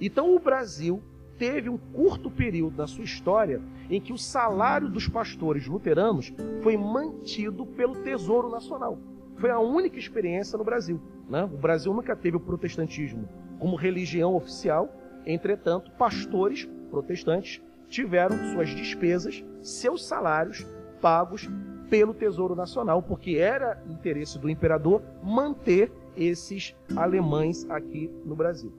[0.00, 1.02] Então o Brasil
[1.38, 6.76] teve um curto período na sua história em que o salário dos pastores luteranos foi
[6.76, 8.98] mantido pelo Tesouro Nacional.
[9.36, 11.00] Foi a única experiência no Brasil.
[11.28, 11.44] Né?
[11.44, 14.92] O Brasil nunca teve o protestantismo como religião oficial,
[15.24, 20.66] entretanto, pastores protestantes tiveram suas despesas, seus salários
[21.00, 21.48] pagos
[21.90, 28.72] pelo Tesouro Nacional, porque era interesse do imperador manter esses alemães aqui no Brasil.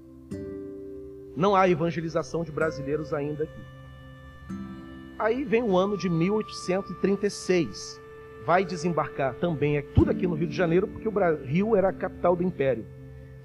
[1.35, 3.61] Não há evangelização de brasileiros ainda aqui.
[5.17, 8.01] Aí vem o ano de 1836.
[8.45, 11.93] Vai desembarcar também, é tudo aqui no Rio de Janeiro, porque o Rio era a
[11.93, 12.85] capital do império.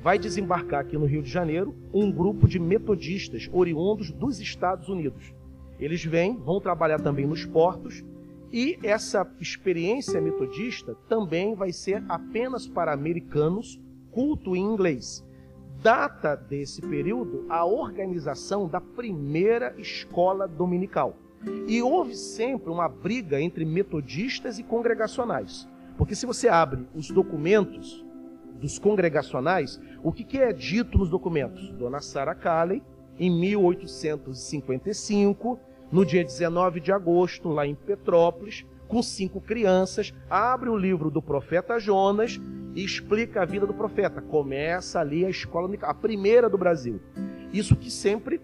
[0.00, 5.34] Vai desembarcar aqui no Rio de Janeiro um grupo de metodistas oriundos dos Estados Unidos.
[5.80, 8.04] Eles vêm, vão trabalhar também nos portos,
[8.54, 13.80] e essa experiência metodista também vai ser apenas para americanos,
[14.12, 15.24] culto em inglês
[15.82, 21.14] data desse período a organização da primeira escola dominical.
[21.68, 25.68] E houve sempre uma briga entre metodistas e congregacionais.
[25.98, 28.02] Porque se você abre os documentos
[28.58, 31.70] dos congregacionais, o que, que é dito nos documentos?
[31.72, 32.82] Dona Sarah Calley,
[33.18, 35.60] em 1855,
[35.90, 41.22] no dia 19 de agosto, lá em Petrópolis, com cinco crianças, abre o livro do
[41.22, 42.40] profeta Jonas
[42.74, 44.20] e explica a vida do profeta.
[44.20, 47.00] Começa ali a escola, a primeira do Brasil.
[47.52, 48.40] Isso que sempre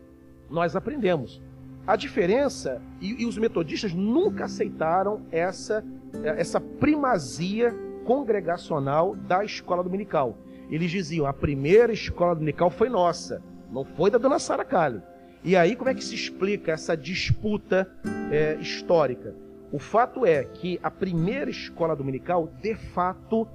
[0.48, 1.42] nós aprendemos.
[1.86, 5.84] A diferença, e, e os metodistas nunca aceitaram essa,
[6.22, 7.74] essa primazia
[8.04, 10.38] congregacional da escola dominical.
[10.70, 15.02] Eles diziam: a primeira escola dominical foi nossa, não foi da dona Sara Kali.
[15.42, 17.90] E aí, como é que se explica essa disputa
[18.30, 19.34] é, histórica?
[19.72, 23.48] O fato é que a primeira escola dominical, de fato,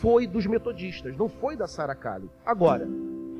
[0.00, 2.30] foi dos metodistas, não foi da Sara Kali.
[2.46, 2.88] Agora,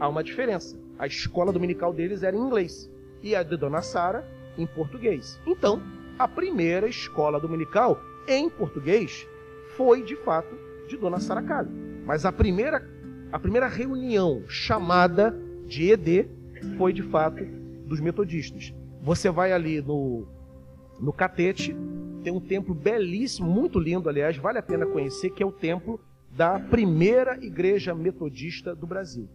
[0.01, 0.77] há uma diferença.
[0.99, 2.91] A escola dominical deles era em inglês
[3.23, 4.27] e a de Dona Sara
[4.59, 5.39] em português.
[5.47, 5.81] Então,
[6.19, 9.27] a primeira escola dominical em português
[9.77, 10.55] foi de fato
[10.89, 11.71] de Dona Sara Kali.
[12.05, 12.83] Mas a primeira
[13.31, 15.35] a primeira reunião chamada
[15.67, 16.29] de ED
[16.77, 17.62] foi de fato
[17.93, 18.73] dos metodistas.
[19.03, 20.27] Você vai ali no
[20.99, 21.77] no Catete,
[22.23, 26.01] tem um templo belíssimo, muito lindo, aliás, vale a pena conhecer, que é o templo
[26.31, 29.29] da primeira igreja metodista do Brasil.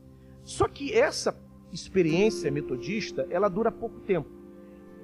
[0.43, 1.38] Só que essa
[1.72, 4.30] experiência metodista, ela dura pouco tempo.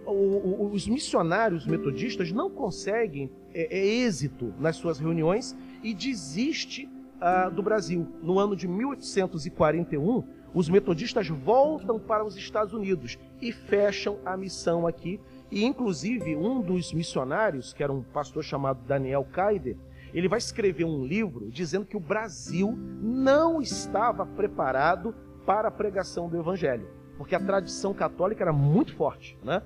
[0.05, 6.89] Os missionários metodistas não conseguem é, é, êxito nas suas reuniões e desiste
[7.19, 8.07] ah, do Brasil.
[8.21, 14.86] No ano de 1841, os metodistas voltam para os Estados Unidos e fecham a missão
[14.86, 15.19] aqui.
[15.51, 19.78] E, inclusive, um dos missionários, que era um pastor chamado Daniel Kaider,
[20.13, 25.13] ele vai escrever um livro dizendo que o Brasil não estava preparado
[25.45, 29.38] para a pregação do Evangelho, porque a tradição católica era muito forte.
[29.43, 29.61] Né?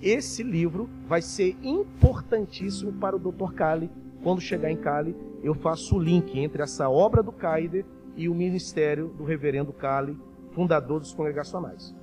[0.00, 3.52] Esse livro vai ser importantíssimo para o Dr.
[3.54, 3.90] Cali.
[4.22, 7.84] Quando chegar em Cali, eu faço o link entre essa obra do Caider
[8.16, 10.18] e o ministério do Reverendo Cali,
[10.52, 11.94] fundador dos congregacionais.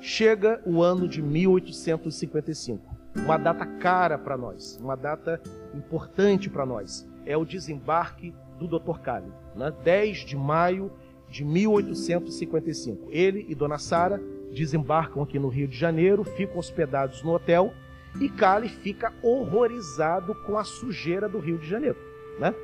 [0.00, 5.40] Chega o ano de 1855 uma data cara para nós, uma data
[5.74, 7.06] importante para nós.
[7.26, 9.00] É o desembarque do Dr.
[9.00, 9.72] Cali, né?
[9.84, 10.90] 10 de maio
[11.28, 13.08] de 1855.
[13.10, 14.20] Ele e Dona Sara
[14.52, 17.72] desembarcam aqui no Rio de Janeiro, ficam hospedados no hotel
[18.20, 21.98] e Cali fica horrorizado com a sujeira do Rio de Janeiro,
[22.38, 22.54] né?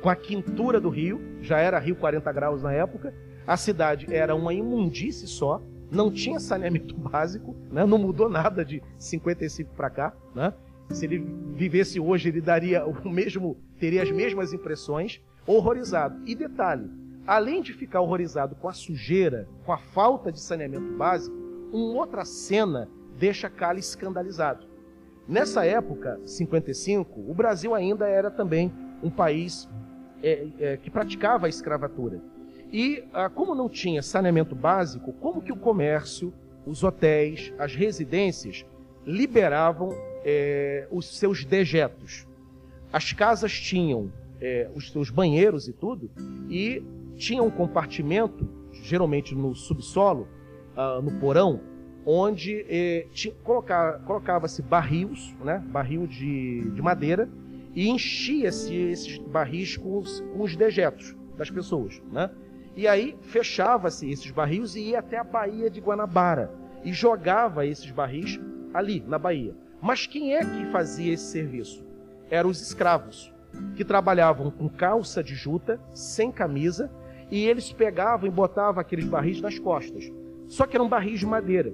[0.00, 3.14] Com a quintura do rio, já era Rio 40 graus na época,
[3.46, 7.84] A cidade era uma imundície só, não tinha saneamento básico, né?
[7.84, 10.14] não mudou nada de 55 para cá.
[10.34, 10.52] Né?
[10.90, 11.18] Se ele
[11.54, 16.20] vivesse hoje, ele daria o mesmo, teria as mesmas impressões, horrorizado.
[16.26, 16.88] E detalhe,
[17.26, 21.34] além de ficar horrorizado com a sujeira, com a falta de saneamento básico,
[21.72, 22.88] uma outra cena
[23.18, 24.66] deixa Cali escandalizado.
[25.26, 28.72] Nessa época, 55, o Brasil ainda era também
[29.02, 29.68] um país
[30.22, 32.20] é, é, que praticava a escravatura.
[32.72, 36.32] E ah, como não tinha saneamento básico, como que o comércio,
[36.64, 38.64] os hotéis, as residências
[39.04, 39.90] liberavam
[40.24, 42.26] é, os seus dejetos?
[42.92, 46.10] As casas tinham é, os seus banheiros e tudo,
[46.48, 46.82] e
[47.16, 50.26] tinha um compartimento, geralmente no subsolo,
[50.76, 51.60] ah, no porão,
[52.04, 53.06] onde eh,
[53.44, 57.28] colocava-se barris, né, barril de, de madeira,
[57.74, 62.00] e enchia-se esses barris com os, com os dejetos das pessoas.
[62.10, 62.30] Né?
[62.76, 66.52] E aí fechava-se esses barris e ia até a Baía de Guanabara
[66.84, 68.40] e jogava esses barris
[68.72, 69.54] ali, na Bahia.
[69.80, 71.84] Mas quem é que fazia esse serviço?
[72.30, 73.32] Eram os escravos,
[73.74, 76.90] que trabalhavam com calça de juta, sem camisa,
[77.30, 80.10] e eles pegavam e botavam aqueles barris nas costas.
[80.46, 81.72] Só que eram barris de madeira.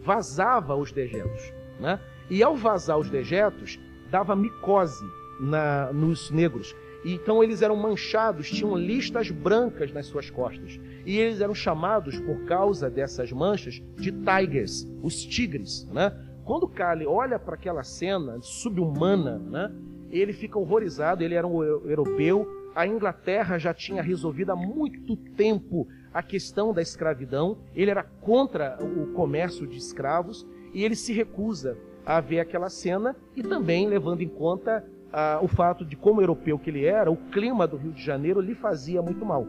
[0.00, 1.52] Vazava os dejetos.
[1.80, 1.98] Né?
[2.30, 3.78] E ao vazar os dejetos,
[4.10, 5.04] dava micose
[5.40, 6.74] na, nos negros.
[7.04, 10.78] Então eles eram manchados, tinham listas brancas nas suas costas.
[11.04, 15.84] E eles eram chamados, por causa dessas manchas, de tigers, os tigres.
[15.90, 16.12] Né?
[16.44, 19.72] Quando Kali olha para aquela cena subhumana, né,
[20.10, 21.24] ele fica horrorizado.
[21.24, 26.82] Ele era um europeu, a Inglaterra já tinha resolvido há muito tempo a questão da
[26.82, 32.68] escravidão, ele era contra o comércio de escravos e ele se recusa a ver aquela
[32.68, 37.10] cena e também levando em conta ah, o fato de como europeu que ele era,
[37.10, 39.46] o clima do Rio de Janeiro lhe fazia muito mal.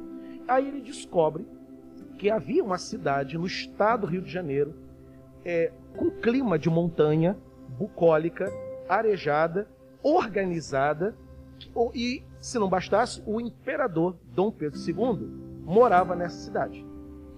[0.47, 1.45] Aí ele descobre
[2.17, 4.73] que havia uma cidade no estado do Rio de Janeiro
[5.45, 7.37] é, com clima de montanha,
[7.77, 8.51] bucólica,
[8.87, 9.67] arejada,
[10.01, 11.15] organizada
[11.93, 15.27] e se não bastasse, o imperador Dom Pedro II
[15.63, 16.85] morava nessa cidade.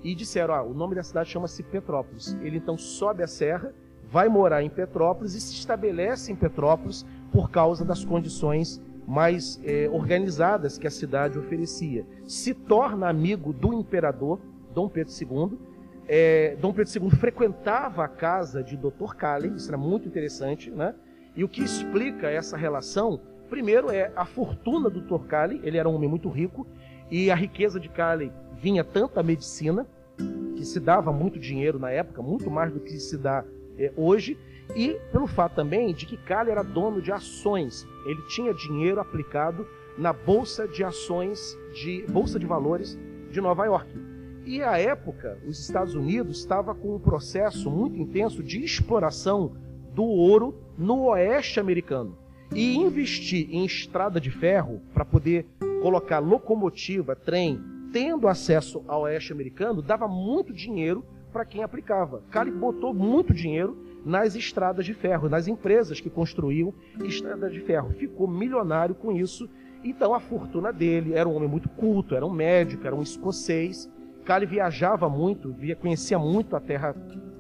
[0.03, 2.35] E disseram: ah, o nome da cidade chama-se Petrópolis.
[2.41, 3.73] Ele então sobe a serra,
[4.03, 7.05] vai morar em Petrópolis e se estabelece em Petrópolis
[7.35, 12.05] por causa das condições mais é, organizadas que a cidade oferecia.
[12.25, 14.39] Se torna amigo do imperador
[14.73, 15.59] Dom Pedro II.
[16.07, 19.15] É, Dom Pedro II frequentava a casa de Dr.
[19.17, 20.95] Cali, isso era muito interessante, né?
[21.35, 23.19] E o que explica essa relação
[23.49, 26.65] Primeiro é a fortuna do Torcali, ele era um homem muito rico,
[27.11, 29.85] e a riqueza de Cali vinha tanto da medicina,
[30.55, 33.43] que se dava muito dinheiro na época, muito mais do que se dá
[33.77, 34.37] é, hoje,
[34.73, 37.87] e pelo fato também de que Cali era dono de ações.
[38.05, 42.97] Ele tinha dinheiro aplicado na bolsa de ações de bolsa de valores
[43.31, 43.89] de Nova York.
[44.45, 49.55] E à época, os Estados Unidos estava com um processo muito intenso de exploração
[49.93, 52.17] do ouro no oeste americano
[52.53, 55.47] e investir em estrada de ferro para poder
[55.81, 57.59] colocar locomotiva, trem,
[57.91, 62.21] tendo acesso ao oeste americano, dava muito dinheiro para quem aplicava.
[62.29, 67.91] Cali botou muito dinheiro nas estradas de ferro, nas empresas que construíam estradas de ferro.
[67.93, 69.49] Ficou milionário com isso.
[69.83, 73.91] Então a fortuna dele era um homem muito culto, era um médico, era um escocês.
[74.23, 76.95] Cali viajava muito, conhecia muito a terra,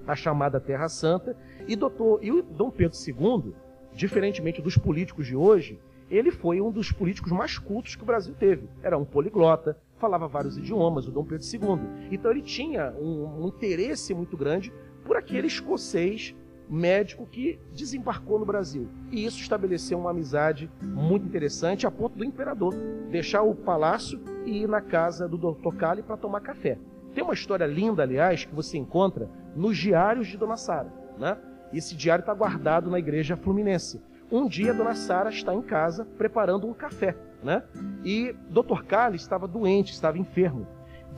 [0.07, 1.37] a chamada Terra Santa.
[1.67, 3.53] E, doutor, e o Dom Pedro II
[3.95, 8.35] diferentemente dos políticos de hoje, ele foi um dos políticos mais cultos que o Brasil
[8.37, 8.67] teve.
[8.83, 11.79] Era um poliglota, falava vários idiomas, o Dom Pedro II.
[12.11, 14.71] Então ele tinha um, um interesse muito grande
[15.03, 16.35] por aquele escocês
[16.69, 18.89] médico que desembarcou no Brasil.
[19.11, 22.73] E isso estabeleceu uma amizade muito interessante a ponto do imperador
[23.09, 25.75] deixar o palácio e ir na casa do Dr.
[25.75, 26.77] Cali para tomar café.
[27.13, 31.37] Tem uma história linda, aliás, que você encontra nos diários de Dona Sara, né?
[31.73, 34.01] Esse diário está guardado na igreja fluminense.
[34.31, 37.63] Um dia, Dona Sara está em casa preparando um café, né?
[38.03, 38.83] E Dr.
[38.87, 40.67] Carlos estava doente, estava enfermo.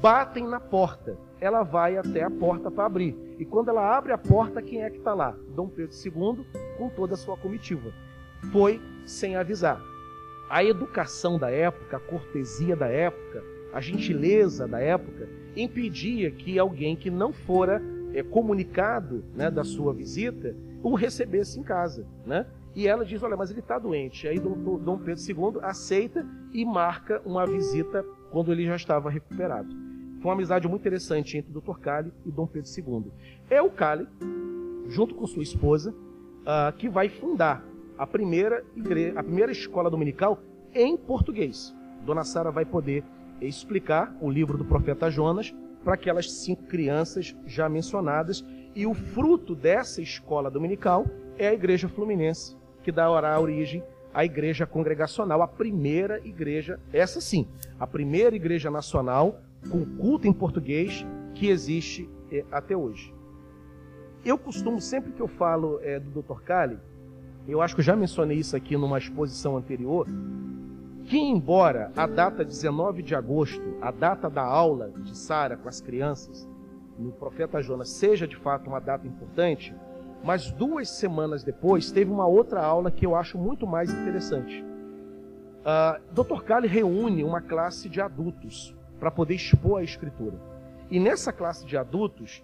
[0.02, 1.18] Batem na porta.
[1.39, 3.15] Ela vai até a porta para abrir.
[3.38, 5.38] E quando ela abre a porta, quem é que está lá?
[5.55, 6.45] Dom Pedro II
[6.77, 7.91] com toda a sua comitiva.
[8.51, 9.81] Foi sem avisar.
[10.49, 16.95] A educação da época, a cortesia da época, a gentileza da época impedia que alguém
[16.95, 17.81] que não fora
[18.13, 22.05] é, comunicado né, da sua visita, o recebesse em casa.
[22.25, 22.45] Né?
[22.75, 24.27] E ela diz: Olha, mas ele está doente.
[24.27, 29.86] Aí Dom, Dom Pedro II aceita e marca uma visita quando ele já estava recuperado.
[30.22, 31.80] Foi uma amizade muito interessante entre o Dr.
[31.80, 33.11] Cali e Dom Pedro II.
[33.49, 34.07] É o Cali,
[34.88, 37.63] junto com sua esposa, uh, que vai fundar
[37.97, 40.39] a primeira, igreja, a primeira escola dominical
[40.74, 41.76] em português.
[42.05, 43.03] Dona Sara vai poder
[43.41, 45.53] explicar o livro do profeta Jonas
[45.84, 48.43] para aquelas cinco crianças já mencionadas.
[48.76, 51.05] E o fruto dessa escola dominical
[51.38, 57.47] é a Igreja Fluminense, que dará origem à Igreja Congregacional, a primeira igreja, essa sim,
[57.80, 63.14] a primeira igreja nacional com culto em português que existe é, até hoje.
[64.26, 66.41] Eu costumo, sempre que eu falo é, do Dr.
[66.41, 66.80] Kali,
[67.47, 70.05] eu acho que eu já mencionei isso aqui numa exposição anterior,
[71.05, 75.80] que embora a data 19 de agosto, a data da aula de Sara com as
[75.80, 76.47] crianças,
[76.99, 79.74] no profeta Jonas, seja de fato uma data importante,
[80.24, 84.62] mas duas semanas depois teve uma outra aula que eu acho muito mais interessante.
[84.62, 86.41] Uh, ah, Dr.
[86.43, 90.39] Kali reúne uma classe de adultos para poder expor a escritura.
[90.89, 92.41] E nessa classe de adultos,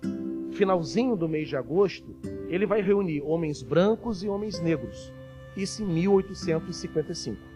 [0.52, 2.16] finalzinho do mês de agosto,
[2.50, 5.14] ele vai reunir homens brancos e homens negros.
[5.56, 7.54] Isso em 1855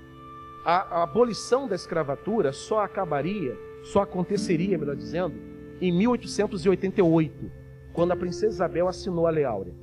[0.67, 5.33] a, a abolição da escravatura só acabaria, só aconteceria, melhor dizendo,
[5.79, 7.49] em 1888,
[7.93, 9.73] quando a princesa Isabel assinou a Lei Áurea.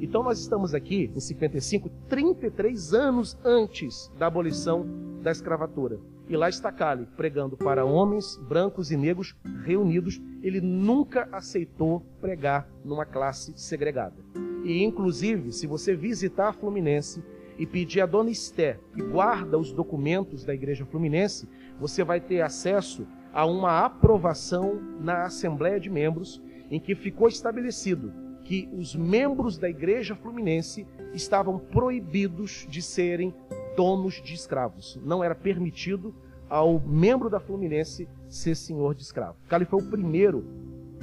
[0.00, 4.86] Então nós estamos aqui, em 55, 33 anos antes da abolição
[5.20, 5.98] da escravatura.
[6.28, 10.20] E lá está Cali, pregando para homens brancos e negros reunidos.
[10.42, 14.16] Ele nunca aceitou pregar numa classe segregada.
[14.64, 17.22] E, inclusive, se você visitar a Fluminense,
[17.58, 21.48] e pedir a dona Esté, que guarda os documentos da Igreja Fluminense,
[21.78, 28.12] você vai ter acesso a uma aprovação na Assembleia de Membros, em que ficou estabelecido
[28.44, 33.34] que os membros da Igreja Fluminense estavam proibidos de serem
[33.78, 34.98] donos de escravos.
[35.04, 36.12] Não era permitido
[36.50, 39.36] ao membro da Fluminense ser senhor de escravo.
[39.48, 40.44] Cali foi o primeiro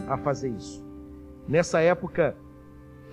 [0.09, 0.83] a fazer isso.
[1.47, 2.35] Nessa época,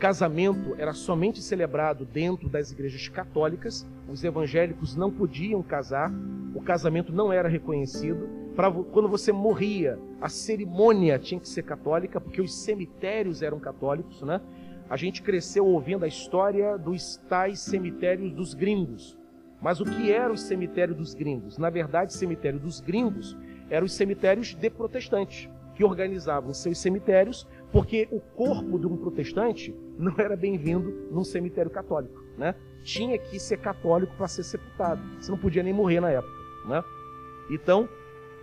[0.01, 6.11] casamento era somente celebrado dentro das igrejas católicas, os evangélicos não podiam casar,
[6.57, 8.29] o casamento não era reconhecido.
[8.57, 14.23] Pra, quando você morria, a cerimônia tinha que ser católica, porque os cemitérios eram católicos,
[14.23, 14.41] né?
[14.91, 19.22] A gente cresceu ouvindo a história dos tais cemitérios dos gringos.
[19.63, 21.57] Mas o que era o cemitério dos gringos?
[21.57, 23.37] Na verdade, o cemitério dos gringos
[23.71, 29.75] eram os cemitérios de protestantes, que organizavam seus cemitérios porque o corpo de um protestante
[29.97, 32.55] não era bem-vindo num cemitério católico, né?
[32.85, 35.01] Tinha que ser católico para ser sepultado.
[35.19, 36.35] Você não podia nem morrer na época,
[36.69, 36.85] né?
[37.51, 37.89] Então,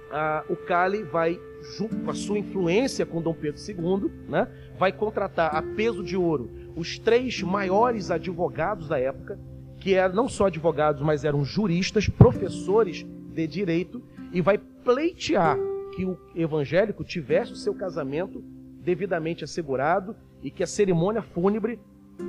[0.10, 1.40] a, o Cali vai,
[1.78, 4.48] junto com a sua influência com Dom Pedro II, né?
[4.80, 9.38] Vai contratar a peso de ouro os três maiores advogados da época,
[9.80, 14.02] que eram não só advogados, mas eram juristas, professores de direito,
[14.34, 15.58] e vai pleitear
[15.96, 18.44] que o evangélico tivesse o seu casamento
[18.82, 21.80] devidamente assegurado e que a cerimônia fúnebre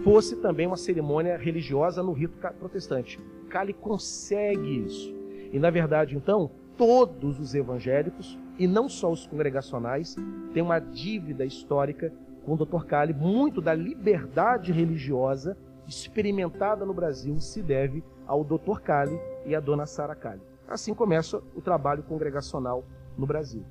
[0.05, 3.18] fosse também uma cerimônia religiosa no rito protestante.
[3.48, 5.14] Cali consegue isso.
[5.53, 10.16] E na verdade, então, todos os evangélicos, e não só os congregacionais,
[10.55, 12.12] têm uma dívida histórica
[12.44, 12.84] com o Dr.
[12.84, 13.12] Cali.
[13.12, 15.57] Muito da liberdade religiosa
[15.91, 18.80] experimentada no Brasil se deve ao Dr.
[18.80, 20.41] Cali e à Dona Sara Cali.
[20.68, 22.84] Assim começa o trabalho congregacional
[23.18, 23.64] no Brasil.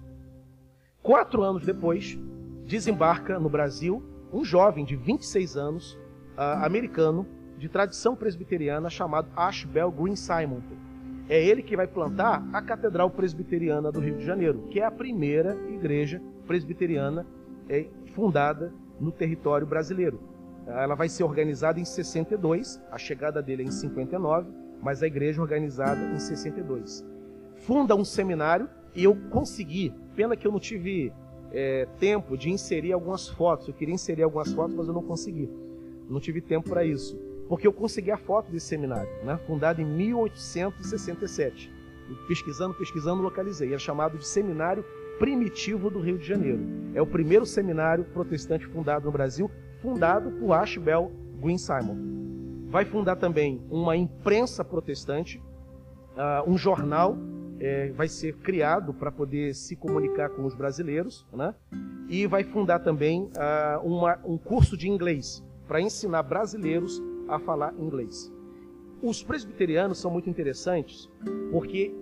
[1.01, 2.19] Quatro anos depois,
[2.65, 4.03] desembarca no Brasil
[4.33, 5.93] um jovem de 26 anos,
[6.37, 7.25] uh, americano,
[7.57, 10.75] de tradição presbiteriana, chamado Ashbel Green Simonton.
[11.29, 14.91] É ele que vai plantar a Catedral Presbiteriana do Rio de Janeiro, que é a
[14.91, 17.25] primeira igreja presbiteriana
[17.67, 20.19] é, fundada no território brasileiro.
[20.69, 24.49] Ela vai ser organizada em 62, a chegada dele é em 59,
[24.81, 27.05] mas a igreja é organizada em 62.
[27.55, 31.11] Funda um seminário e eu consegui, pena que eu não tive
[31.51, 33.67] é, tempo de inserir algumas fotos.
[33.67, 35.49] Eu queria inserir algumas fotos, mas eu não consegui.
[36.09, 37.17] Não tive tempo para isso.
[37.47, 39.39] Porque eu consegui a foto desse seminário, né?
[39.47, 41.71] fundado em 1867.
[42.09, 43.73] E pesquisando, pesquisando, localizei.
[43.73, 44.83] É chamado de Seminário
[45.19, 46.61] Primitivo do Rio de Janeiro.
[46.93, 49.51] É o primeiro seminário protestante fundado no Brasil,
[49.81, 51.11] fundado por Ashbel
[51.41, 51.97] Green Simon.
[52.67, 57.17] Vai fundar também uma imprensa protestante, uh, um jornal
[57.59, 61.53] é, vai ser criado para poder se comunicar com os brasileiros, né?
[62.07, 67.73] E vai fundar também uh, uma, um curso de inglês para ensinar brasileiros a falar
[67.77, 68.31] inglês.
[69.01, 71.09] Os presbiterianos são muito interessantes
[71.51, 71.93] porque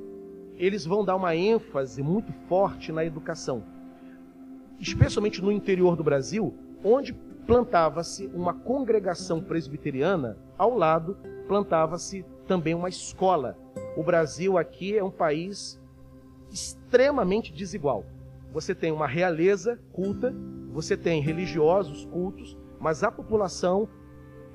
[0.55, 3.63] eles vão dar uma ênfase muito forte na educação,
[4.79, 6.53] especialmente no interior do Brasil,
[6.83, 7.13] onde
[7.47, 11.17] plantava-se uma congregação presbiteriana, ao lado
[11.47, 13.57] plantava-se também uma escola
[13.97, 15.81] o Brasil aqui é um país
[16.51, 18.05] extremamente desigual.
[18.53, 20.31] Você tem uma realeza culta,
[20.71, 23.89] você tem religiosos cultos, mas a população,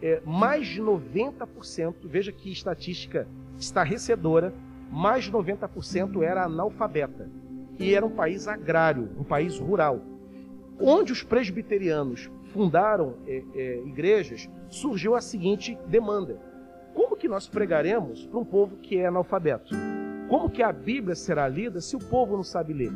[0.01, 3.27] é, mais de 90%, veja que estatística
[3.59, 4.55] estarrecedora,
[4.93, 7.29] mais de 90% era analfabeta.
[7.81, 10.01] e era um país agrário, um país rural.
[10.79, 16.39] Onde os presbiterianos fundaram é, é, igrejas, surgiu a seguinte demanda:
[16.95, 19.75] como que nós pregaremos para um povo que é analfabeto?
[20.29, 22.93] Como que a Bíblia será lida se o povo não sabe ler?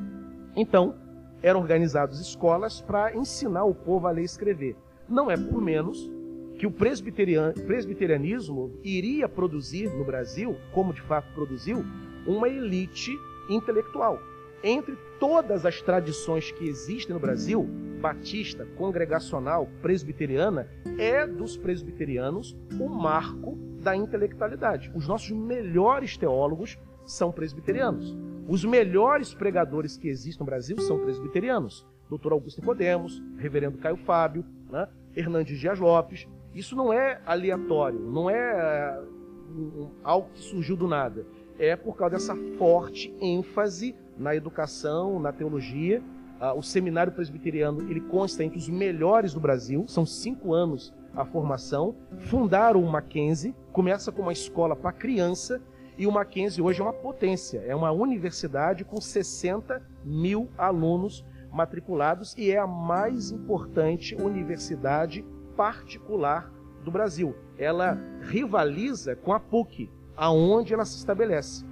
[0.54, 0.94] Então,
[1.42, 4.76] eram organizadas escolas para ensinar o povo a ler e escrever.
[5.08, 6.10] Não é por menos
[6.58, 11.84] que o presbiterianismo iria produzir no Brasil, como de fato produziu,
[12.26, 13.12] uma elite
[13.50, 14.18] intelectual.
[14.64, 17.68] Entre todas as tradições que existem no Brasil,
[18.00, 20.68] batista, congregacional, presbiteriana,
[20.98, 24.90] é dos presbiterianos o marco da intelectualidade.
[24.94, 28.16] Os nossos melhores teólogos são presbiterianos.
[28.48, 31.86] Os melhores pregadores que existem no Brasil são presbiterianos.
[32.08, 34.88] Doutor Augusto Podemos, Reverendo Caio Fábio, né?
[35.14, 36.28] Hernandes Dias Lopes.
[36.54, 41.26] Isso não é aleatório, não é uh, algo que surgiu do nada.
[41.58, 46.02] É por causa dessa forte ênfase na educação, na teologia.
[46.40, 49.84] Uh, o seminário presbiteriano ele consta entre os melhores do Brasil.
[49.88, 51.94] São cinco anos a formação.
[52.18, 53.54] Fundaram o Mackenzie.
[53.72, 55.60] Começa com uma escola para criança
[55.98, 62.34] e o Mackenzie hoje é uma potência, é uma universidade com 60 mil alunos matriculados
[62.36, 65.24] e é a mais importante universidade
[65.56, 66.52] particular
[66.84, 67.34] do Brasil.
[67.56, 71.64] Ela rivaliza com a PUC, aonde ela se estabelece.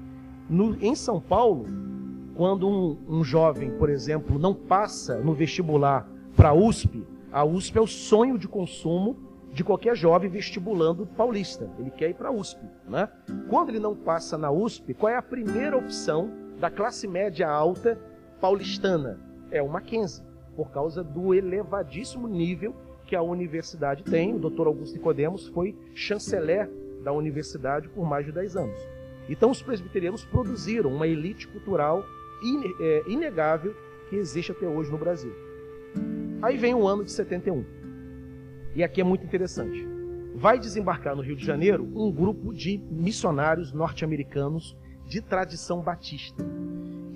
[0.49, 1.67] No, em São Paulo,
[2.35, 7.79] quando um, um jovem, por exemplo, não passa no vestibular para a USP, a USP
[7.79, 9.17] é o sonho de consumo
[9.53, 11.71] de qualquer jovem vestibulando paulista.
[11.79, 12.61] Ele quer ir para a USP.
[12.89, 13.09] Né?
[13.49, 17.99] Quando ele não passa na USP, qual é a primeira opção da classe média alta
[18.41, 19.19] paulistana?
[19.51, 20.25] É o Mackenzie,
[20.57, 22.75] por causa do elevadíssimo nível
[23.07, 24.35] que a universidade tem.
[24.35, 24.67] O Dr.
[24.67, 26.69] Augusto Nicodemos foi chanceler
[27.05, 28.81] da universidade por mais de 10 anos.
[29.29, 32.05] Então, os presbiterianos produziram uma elite cultural
[33.07, 33.75] inegável
[34.09, 35.33] que existe até hoje no Brasil.
[36.43, 37.65] Aí vem o ano de 71.
[38.75, 39.87] E aqui é muito interessante.
[40.35, 44.77] Vai desembarcar no Rio de Janeiro um grupo de missionários norte-americanos
[45.07, 46.45] de tradição batista.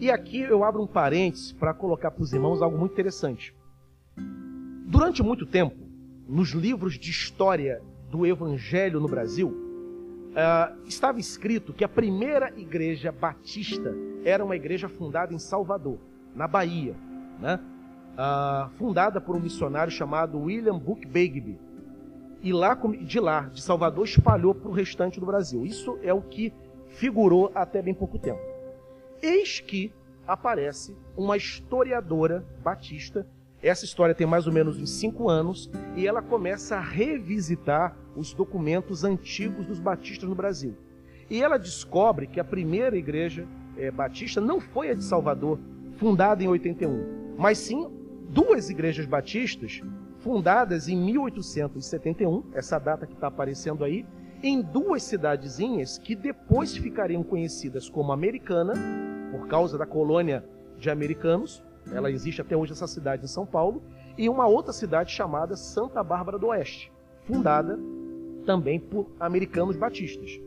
[0.00, 3.54] E aqui eu abro um parênteses para colocar para os irmãos algo muito interessante.
[4.86, 5.76] Durante muito tempo,
[6.28, 9.67] nos livros de história do Evangelho no Brasil,
[10.30, 15.98] uh, estava escrito que a primeira igreja batista era uma igreja fundada em Salvador,
[16.34, 16.94] na Bahia,
[17.40, 17.60] né?
[18.18, 21.58] uh, fundada por um missionário chamado William Book Bagby.
[22.42, 25.64] E lá, de lá, de Salvador, espalhou para o restante do Brasil.
[25.64, 26.52] Isso é o que
[26.86, 28.40] figurou até bem pouco tempo.
[29.20, 29.92] Eis que
[30.26, 33.26] aparece uma historiadora batista
[33.62, 38.32] essa história tem mais ou menos uns cinco anos e ela começa a revisitar os
[38.32, 40.76] documentos antigos dos batistas no Brasil.
[41.28, 43.46] E ela descobre que a primeira igreja
[43.76, 45.58] é, batista não foi a de Salvador,
[45.96, 47.90] fundada em 81, mas sim
[48.28, 49.82] duas igrejas batistas
[50.18, 54.04] fundadas em 1871, essa data que está aparecendo aí,
[54.42, 58.74] em duas cidadezinhas que depois ficariam conhecidas como Americana,
[59.32, 60.44] por causa da colônia
[60.78, 61.62] de americanos,
[61.92, 63.82] ela existe até hoje essa cidade em São Paulo
[64.16, 66.92] e uma outra cidade chamada Santa Bárbara do Oeste,
[67.24, 67.78] fundada
[68.44, 70.40] também por americanos batistas.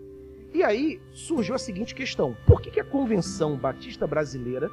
[0.53, 4.69] E aí surgiu a seguinte questão: por que, que a Convenção Batista Brasileira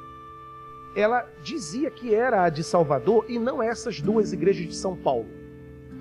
[0.95, 5.27] ela dizia que era a de Salvador e não essas duas igrejas de São Paulo?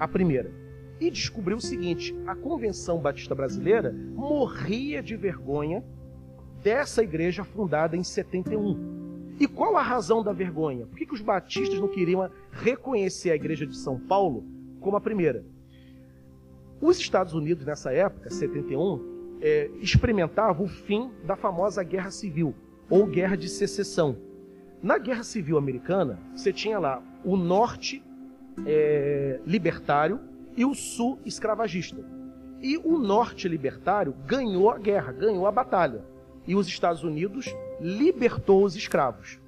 [0.01, 0.51] A primeira.
[0.99, 5.85] E descobriu o seguinte: a Convenção Batista Brasileira morria de vergonha
[6.61, 8.98] dessa igreja fundada em 71.
[9.39, 10.87] E qual a razão da vergonha?
[10.87, 14.45] Por que, que os batistas não queriam reconhecer a igreja de São Paulo
[14.81, 15.45] como a primeira?
[16.81, 22.55] Os Estados Unidos, nessa época, 71, é, experimentavam o fim da famosa Guerra Civil,
[22.91, 24.17] ou Guerra de Secessão.
[24.83, 28.03] Na Guerra Civil Americana, você tinha lá o norte
[28.67, 30.21] é, libertário
[30.57, 32.05] e o sul escravagista.
[32.61, 36.05] E o norte libertário ganhou a guerra, ganhou a batalha.
[36.49, 39.39] E os Estados Unidos libertou os escravos.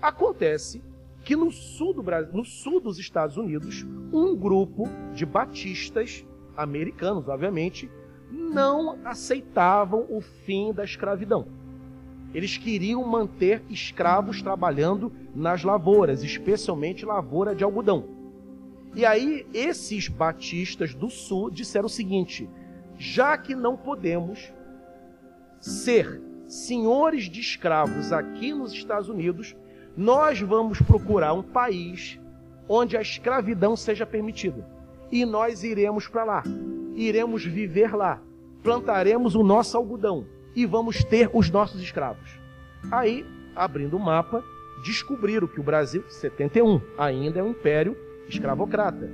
[0.00, 0.80] Acontece
[1.24, 6.24] que no sul, do Brasil, no sul dos Estados Unidos, um grupo de batistas
[6.56, 7.90] americanos, obviamente,
[8.30, 11.48] não aceitavam o fim da escravidão.
[12.34, 18.04] Eles queriam manter escravos trabalhando nas lavouras, especialmente lavoura de algodão.
[18.94, 22.48] E aí, esses batistas do sul disseram o seguinte:
[22.98, 24.52] já que não podemos
[25.66, 29.56] ser senhores de escravos aqui nos Estados Unidos,
[29.96, 32.20] nós vamos procurar um país
[32.68, 34.64] onde a escravidão seja permitida.
[35.10, 36.42] E nós iremos para lá,
[36.94, 38.22] iremos viver lá,
[38.62, 42.30] plantaremos o nosso algodão e vamos ter os nossos escravos.
[42.90, 44.44] Aí, abrindo o mapa,
[44.84, 47.96] descobriram que o Brasil, 71, ainda é um império
[48.28, 49.10] escravocrata,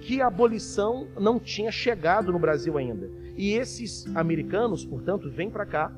[0.00, 3.10] que a abolição não tinha chegado no Brasil ainda.
[3.36, 5.92] E esses americanos, portanto, vêm para cá,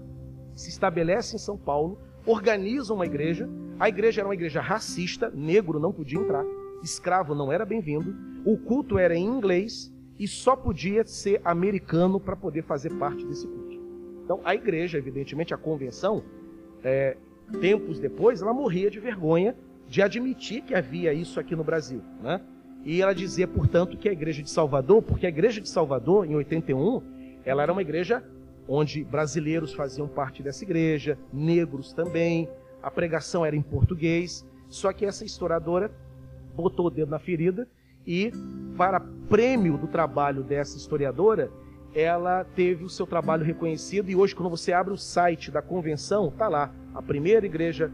[0.55, 3.49] se estabelecem em São Paulo, organizam uma igreja.
[3.79, 6.45] A igreja era uma igreja racista, negro não podia entrar,
[6.83, 8.15] escravo não era bem-vindo,
[8.45, 13.47] o culto era em inglês e só podia ser americano para poder fazer parte desse
[13.47, 13.81] culto.
[14.25, 16.23] Então, a igreja, evidentemente, a convenção,
[16.83, 17.17] é,
[17.61, 19.57] tempos depois, ela morria de vergonha
[19.89, 22.01] de admitir que havia isso aqui no Brasil.
[22.23, 22.41] Né?
[22.85, 26.35] E ela dizia, portanto, que a igreja de Salvador, porque a igreja de Salvador, em
[26.35, 27.03] 81,
[27.45, 28.25] ela era uma igreja
[28.67, 32.49] onde brasileiros faziam parte dessa igreja, negros também,
[32.83, 35.91] a pregação era em português, só que essa historiadora
[36.55, 37.69] botou o dedo na ferida
[38.07, 38.33] e,
[38.77, 41.51] para prêmio do trabalho dessa historiadora,
[41.95, 46.29] ela teve o seu trabalho reconhecido e hoje, quando você abre o site da convenção,
[46.29, 47.93] está lá, a primeira igreja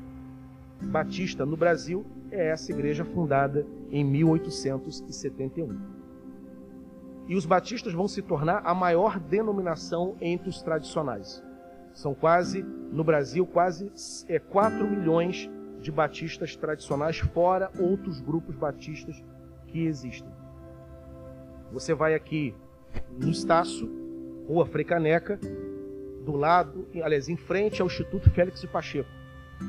[0.80, 5.99] batista no Brasil é essa igreja fundada em 1871
[7.30, 11.40] e os batistas vão se tornar a maior denominação entre os tradicionais.
[11.92, 13.92] São quase, no Brasil, quase
[14.28, 15.48] é, 4 milhões
[15.80, 19.22] de batistas tradicionais, fora outros grupos batistas
[19.68, 20.28] que existem.
[21.72, 22.52] Você vai aqui
[23.16, 23.88] no Estácio,
[24.48, 25.38] Rua Caneca,
[26.24, 29.08] do lado, aliás, em frente ao Instituto Félix de Pacheco.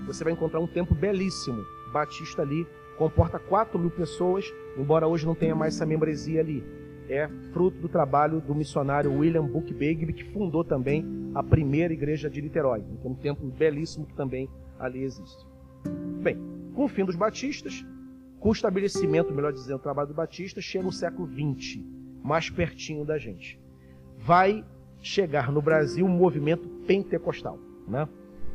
[0.07, 2.65] Você vai encontrar um templo belíssimo, batista ali,
[2.97, 6.80] comporta 4 mil pessoas, embora hoje não tenha mais essa membresia ali
[7.11, 11.05] é fruto do trabalho do missionário William Buchbegbe, que fundou também
[11.35, 14.49] a primeira igreja de Niterói, é um templo belíssimo que também
[14.79, 15.45] ali existe.
[16.21, 16.37] Bem,
[16.73, 17.85] com o fim dos batistas,
[18.39, 21.83] com o estabelecimento, melhor dizendo, do trabalho do batista, chega o século XX,
[22.23, 23.59] mais pertinho da gente.
[24.17, 24.63] Vai
[25.01, 27.59] chegar no Brasil o movimento pentecostal.
[27.87, 28.07] Né?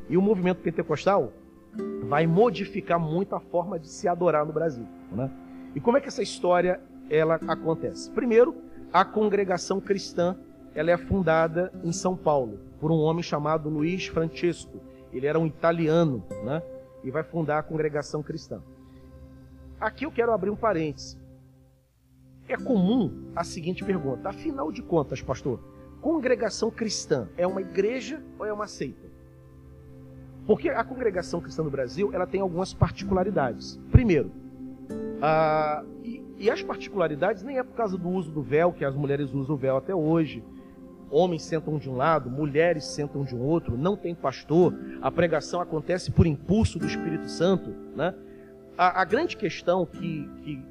[0.09, 1.33] E o movimento pentecostal
[2.05, 4.87] vai modificar muito a forma de se adorar no Brasil.
[5.13, 5.31] Né?
[5.75, 8.11] E como é que essa história ela acontece?
[8.11, 8.57] Primeiro,
[8.93, 10.37] a congregação cristã
[10.75, 14.81] ela é fundada em São Paulo por um homem chamado Luiz Francesco.
[15.13, 16.63] Ele era um italiano, né?
[17.03, 18.61] E vai fundar a congregação cristã.
[19.81, 21.19] Aqui eu quero abrir um parêntese.
[22.49, 25.61] É comum a seguinte pergunta: afinal de contas, pastor,
[26.01, 29.07] congregação cristã é uma igreja ou é uma seita?
[30.47, 33.81] Porque a congregação cristã no Brasil ela tem algumas particularidades.
[33.91, 34.31] Primeiro,
[35.21, 39.33] a, e as particularidades nem é por causa do uso do véu, que as mulheres
[39.33, 40.45] usam o véu até hoje.
[41.11, 45.61] Homens sentam de um lado, mulheres sentam de um outro, não tem pastor, a pregação
[45.61, 47.71] acontece por impulso do Espírito Santo.
[47.95, 48.15] Né?
[48.77, 50.63] A, a grande questão que, que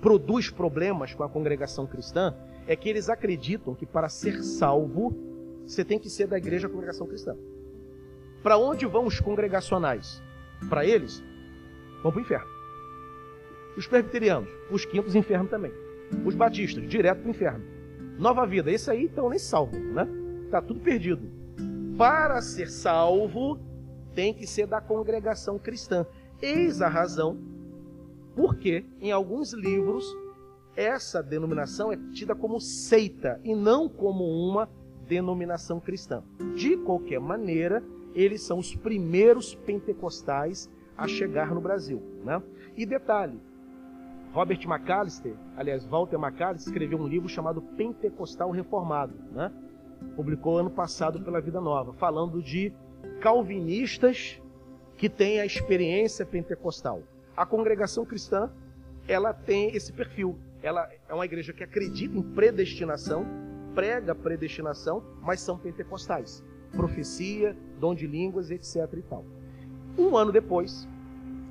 [0.00, 2.34] produz problemas com a congregação cristã
[2.66, 5.16] é que eles acreditam que para ser salvo,
[5.66, 7.34] você tem que ser da igreja congregação cristã.
[8.42, 10.22] Para onde vão os congregacionais?
[10.68, 11.22] Para eles,
[12.02, 12.57] vão para o inferno.
[13.78, 15.72] Os presbiterianos, os quintos, inferno também.
[16.24, 17.64] Os batistas, direto para o inferno.
[18.18, 20.04] Nova vida, esse aí então nem salvo, né?
[20.50, 21.30] Tá tudo perdido.
[21.96, 23.56] Para ser salvo,
[24.16, 26.04] tem que ser da congregação cristã.
[26.42, 27.38] Eis a razão
[28.34, 30.04] porque em alguns livros
[30.74, 34.68] essa denominação é tida como seita e não como uma
[35.06, 36.24] denominação cristã.
[36.56, 37.80] De qualquer maneira,
[38.12, 42.02] eles são os primeiros pentecostais a chegar no Brasil.
[42.24, 42.42] Né?
[42.76, 43.40] E detalhe,
[44.38, 49.52] Robert McAllister, aliás, Walter McAllister, escreveu um livro chamado Pentecostal Reformado, né?
[50.14, 52.72] Publicou ano passado pela Vida Nova, falando de
[53.20, 54.40] calvinistas
[54.96, 57.02] que têm a experiência pentecostal.
[57.36, 58.48] A congregação cristã,
[59.08, 60.38] ela tem esse perfil.
[60.62, 63.26] Ela é uma igreja que acredita em predestinação,
[63.74, 66.44] prega predestinação, mas são pentecostais.
[66.70, 68.86] Profecia, dom de línguas, etc.
[68.98, 69.24] e tal.
[69.98, 70.86] Um ano depois,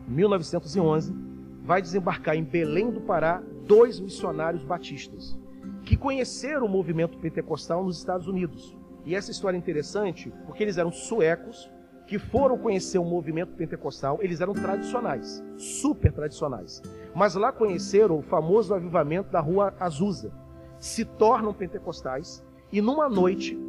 [0.07, 1.26] 1911,
[1.67, 5.37] vai desembarcar em Belém do Pará dois missionários batistas
[5.83, 8.75] que conheceram o movimento pentecostal nos Estados Unidos.
[9.03, 11.69] E essa história é interessante porque eles eram suecos
[12.07, 16.81] que foram conhecer o movimento pentecostal, eles eram tradicionais, super tradicionais.
[17.13, 20.31] Mas lá conheceram o famoso avivamento da rua Azusa.
[20.79, 22.41] Se tornam pentecostais
[22.71, 23.59] e numa noite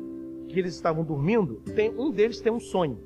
[0.48, 3.00] que eles estavam dormindo, tem, um deles tem um sonho.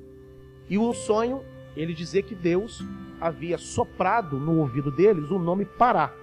[0.69, 1.41] E o sonho,
[1.75, 2.83] ele dizia que Deus
[3.19, 6.13] havia soprado no ouvido deles o nome Pará.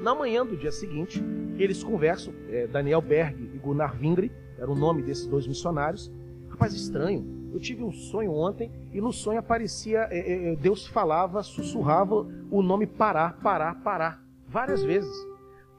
[0.00, 1.22] Na manhã do dia seguinte,
[1.58, 6.10] eles conversam, é, Daniel Berg e Gunnar Vingre, era o nome desses dois missionários.
[6.48, 11.42] Rapaz, estranho, eu tive um sonho ontem e no sonho aparecia, é, é, Deus falava,
[11.42, 15.14] sussurrava o nome Pará, Pará, Pará, várias vezes.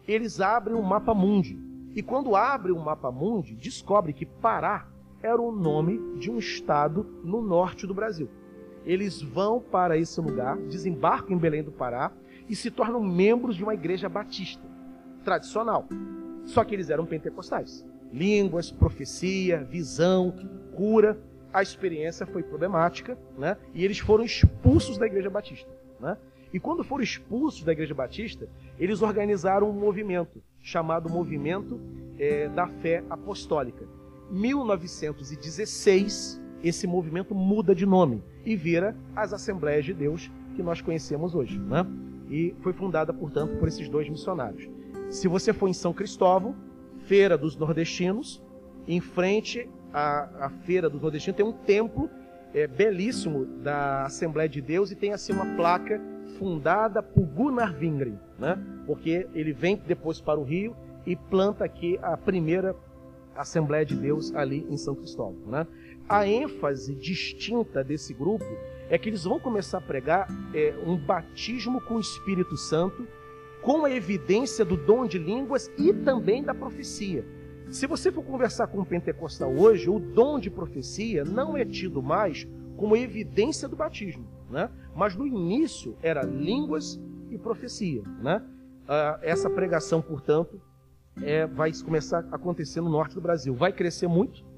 [0.08, 1.60] Eles abrem o mapa mundi.
[1.96, 4.88] E quando abrem o mapa mundi, descobre que Pará
[5.22, 8.30] era o nome de um estado no norte do Brasil.
[8.90, 12.12] Eles vão para esse lugar, desembarcam em Belém do Pará
[12.50, 14.64] e se tornam membros de uma igreja batista
[15.24, 15.88] tradicional.
[16.44, 17.86] Só que eles eram pentecostais.
[18.12, 20.34] Línguas, profecia, visão,
[20.76, 21.20] cura.
[21.54, 23.58] A experiência foi problemática, né?
[23.76, 25.70] E eles foram expulsos da igreja batista,
[26.00, 26.18] né?
[26.52, 31.80] E quando foram expulsos da igreja batista, eles organizaram um movimento chamado Movimento
[32.18, 33.86] é, da Fé Apostólica.
[34.32, 41.36] 1916, esse movimento muda de nome e vira as Assembleias de Deus que nós conhecemos
[41.36, 41.86] hoje, né?
[42.32, 44.68] E foi fundada, portanto, por esses dois missionários.
[45.12, 46.56] Se você for em São Cristóvão,
[47.06, 48.44] Feira dos Nordestinos,
[48.88, 52.10] em frente à, à Feira dos Nordestinos tem um templo
[52.52, 56.02] é, belíssimo da Assembleia de Deus e tem assim uma placa
[56.40, 58.58] fundada por Gunnar Wingren, né?
[58.88, 60.76] Porque ele vem depois para o Rio
[61.06, 62.76] e planta aqui a primeira
[63.36, 65.68] Assembleia de Deus ali em São Cristóvão, né?
[66.10, 68.44] A ênfase distinta desse grupo
[68.90, 73.08] é que eles vão começar a pregar é, um batismo com o Espírito Santo
[73.62, 77.24] com a evidência do dom de línguas e também da profecia.
[77.70, 82.02] Se você for conversar com um pentecostal hoje, o dom de profecia não é tido
[82.02, 84.72] mais como evidência do batismo, né?
[84.96, 87.00] Mas no início era línguas
[87.30, 88.42] e profecia, né?
[88.88, 90.60] Ah, essa pregação, portanto,
[91.22, 93.54] é, vai começar a acontecer no norte do Brasil.
[93.54, 94.49] Vai crescer muito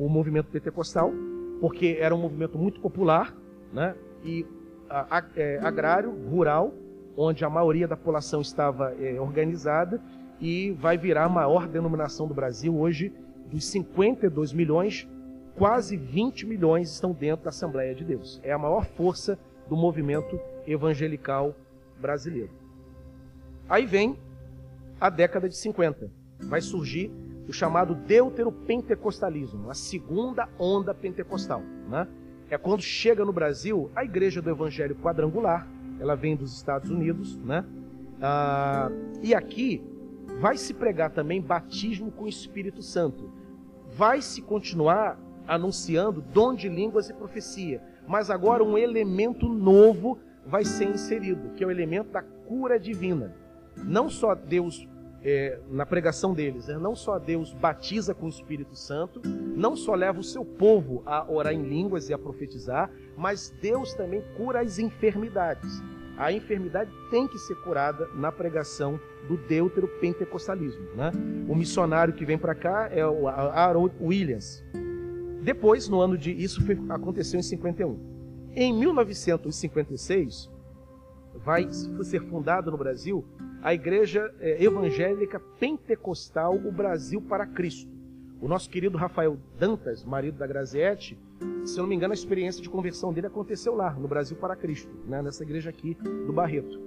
[0.00, 1.12] o movimento pentecostal,
[1.60, 3.36] porque era um movimento muito popular,
[3.70, 3.94] né?
[4.24, 4.46] E
[4.88, 6.72] a, é, agrário, rural,
[7.14, 10.00] onde a maioria da população estava é, organizada
[10.40, 12.74] e vai virar a maior denominação do Brasil.
[12.74, 13.12] Hoje,
[13.50, 15.06] dos 52 milhões,
[15.54, 18.40] quase 20 milhões estão dentro da Assembleia de Deus.
[18.42, 19.38] É a maior força
[19.68, 21.54] do movimento evangelical
[22.00, 22.50] brasileiro.
[23.68, 24.18] Aí vem
[24.98, 26.10] a década de 50.
[26.48, 27.12] Vai surgir
[27.48, 31.62] o chamado deuteropentecostalismo, a segunda onda pentecostal.
[31.88, 32.06] Né?
[32.48, 35.66] É quando chega no Brasil a igreja do evangelho quadrangular,
[35.98, 37.64] ela vem dos Estados Unidos, né?
[38.22, 38.90] Ah,
[39.22, 39.82] e aqui
[40.40, 43.30] vai se pregar também batismo com o Espírito Santo.
[43.94, 50.64] Vai se continuar anunciando dom de línguas e profecia, mas agora um elemento novo vai
[50.64, 53.34] ser inserido, que é o elemento da cura divina.
[53.76, 54.88] Não só Deus
[55.22, 56.78] é, na pregação deles, né?
[56.78, 61.30] não só Deus batiza com o Espírito Santo, não só leva o seu povo a
[61.30, 65.82] orar em línguas e a profetizar, mas Deus também cura as enfermidades.
[66.16, 70.86] A enfermidade tem que ser curada na pregação do deutero pentecostalismo.
[70.94, 71.12] Né?
[71.48, 74.62] O missionário que vem para cá é o Aaron Williams.
[75.42, 76.30] Depois, no ano de.
[76.30, 77.98] Isso foi, aconteceu em 51.
[78.54, 80.50] Em 1956,
[81.44, 83.24] vai ser fundada no Brasil
[83.62, 87.90] a Igreja é, Evangélica Pentecostal O Brasil para Cristo.
[88.40, 91.18] O nosso querido Rafael Dantas, marido da Graziete,
[91.64, 94.56] se eu não me engano, a experiência de conversão dele aconteceu lá, no Brasil para
[94.56, 95.94] Cristo, né, nessa igreja aqui
[96.26, 96.80] do Barreto.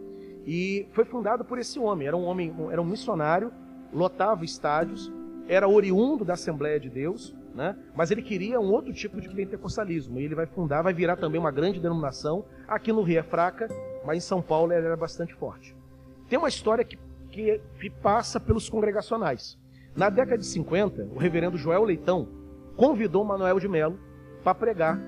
[0.48, 3.52] E foi fundado por esse homem, era um homem, era um missionário,
[3.94, 5.12] lotava estádios,
[5.48, 7.78] era oriundo da Assembleia de Deus, né?
[7.96, 10.20] mas ele queria um outro tipo de pentecostalismo.
[10.20, 12.46] E ele vai fundar, vai virar também uma grande denominação.
[12.68, 13.68] Aqui no Rio é fraca,
[14.06, 15.76] mas em São Paulo ela era bastante forte.
[16.30, 16.98] Tem uma história que,
[17.30, 19.58] que, que passa pelos congregacionais.
[19.96, 22.28] Na década de 50, o reverendo Joel Leitão
[22.76, 24.00] convidou Manuel de Melo
[24.44, 25.00] para pregar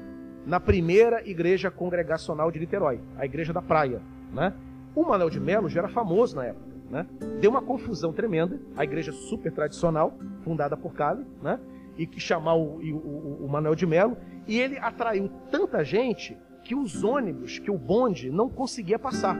[0.45, 4.01] na primeira igreja congregacional de Niterói, a igreja da Praia.
[4.31, 4.53] Né?
[4.95, 6.65] O Manuel de Melo já era famoso na época.
[6.89, 7.07] Né?
[7.41, 11.59] Deu uma confusão tremenda, a igreja super tradicional, fundada por Cali, né?
[11.97, 14.15] e que chamar o, o, o Manuel de Melo,
[14.47, 19.37] e ele atraiu tanta gente que os ônibus, que o bonde não conseguia passar.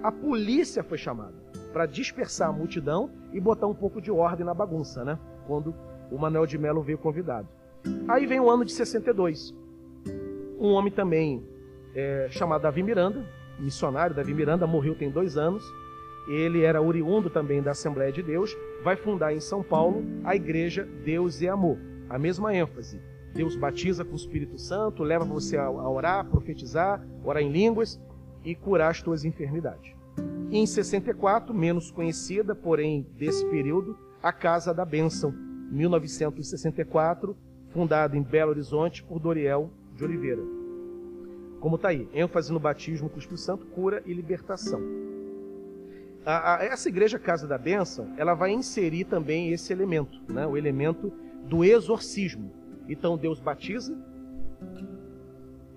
[0.00, 1.34] A polícia foi chamada
[1.72, 5.18] para dispersar a multidão e botar um pouco de ordem na bagunça, né?
[5.46, 5.74] Quando
[6.10, 7.48] o Manuel de Melo veio convidado.
[8.06, 9.54] Aí vem o ano de 62.
[10.58, 11.44] Um homem também
[11.94, 13.26] é, chamado Davi Miranda,
[13.58, 15.64] missionário Davi Miranda, morreu tem dois anos.
[16.28, 18.56] Ele era oriundo também da Assembleia de Deus.
[18.84, 21.76] Vai fundar em São Paulo a igreja Deus e Amor.
[22.08, 23.00] A mesma ênfase.
[23.34, 28.00] Deus batiza com o Espírito Santo, leva você a orar, profetizar, orar em línguas
[28.44, 29.94] e curar as tuas enfermidades.
[30.50, 35.32] E em 64, menos conhecida, porém desse período, a Casa da Bênção,
[35.70, 37.36] 1964,
[37.68, 40.42] fundada em Belo Horizonte por Doriel de Oliveira.
[41.60, 44.80] Como está aí, ênfase no batismo com o Espírito Santo, cura e libertação.
[46.24, 50.46] A, a, essa igreja Casa da Bênção, ela vai inserir também esse elemento, né?
[50.46, 51.12] o elemento
[51.44, 52.52] do exorcismo.
[52.88, 53.96] Então Deus batiza,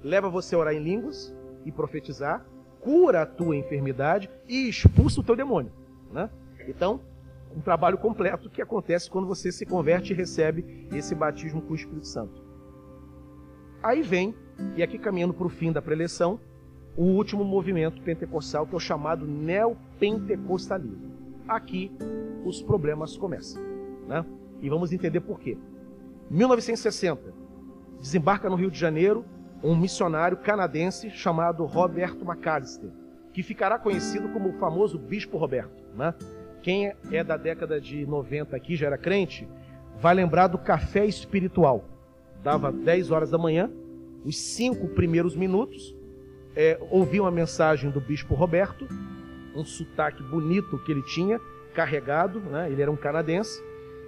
[0.04, 1.36] leva você a orar em línguas
[1.66, 2.46] e profetizar,
[2.80, 5.72] cura a tua enfermidade e expulsa o teu demônio.
[6.12, 6.30] Né?
[6.68, 7.02] Então,
[7.56, 11.76] um trabalho completo que acontece quando você se converte e recebe esse batismo com o
[11.76, 12.42] Espírito Santo.
[13.84, 14.36] Aí vem
[14.76, 16.40] E aqui caminhando para o fim da preleção,
[16.96, 21.12] o último movimento pentecostal, que é o chamado neopentecostalismo.
[21.48, 21.92] Aqui
[22.46, 23.62] os problemas começam.
[24.08, 24.24] Né?
[24.62, 25.58] E vamos entender por quê.
[26.32, 27.34] 1960,
[28.00, 29.26] desembarca no Rio de Janeiro
[29.62, 32.90] um missionário canadense chamado Roberto McAllister,
[33.34, 35.84] que ficará conhecido como o famoso Bispo Roberto.
[35.94, 36.14] Né?
[36.64, 39.46] Quem é da década de 90 aqui, já era crente,
[40.00, 41.84] vai lembrar do café espiritual.
[42.42, 43.70] Dava 10 horas da manhã,
[44.24, 45.94] os cinco primeiros minutos,
[46.56, 48.88] é, uma mensagem do Bispo Roberto,
[49.54, 51.42] um sotaque bonito que ele tinha,
[51.74, 52.72] carregado, né?
[52.72, 53.62] ele era um canadense,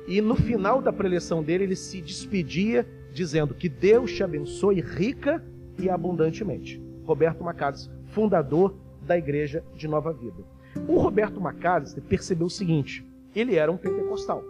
[0.07, 5.43] e no final da preleção dele, ele se despedia dizendo que Deus te abençoe rica
[5.79, 6.81] e abundantemente.
[7.05, 10.43] Roberto Macalester, fundador da Igreja de Nova Vida.
[10.87, 14.43] O Roberto Macalester percebeu o seguinte: ele era um pentecostal.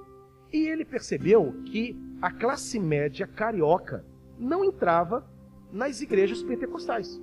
[0.52, 4.06] E ele percebeu que a classe média carioca
[4.40, 5.28] não entrava
[5.72, 7.20] nas igrejas pentecostais.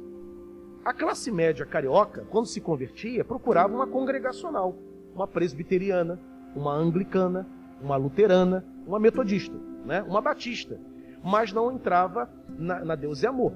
[0.84, 4.76] A classe média carioca, quando se convertia, procurava uma congregacional,
[5.14, 6.18] uma presbiteriana,
[6.56, 7.46] uma anglicana,
[7.80, 10.02] uma luterana, uma metodista, né?
[10.02, 10.78] uma batista,
[11.22, 13.54] mas não entrava na, na Deus e Amor,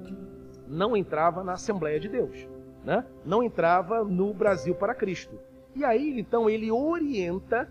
[0.67, 2.49] não entrava na Assembleia de Deus,
[2.85, 3.05] né?
[3.25, 5.39] não entrava no Brasil para Cristo.
[5.75, 7.69] E aí, então, ele orienta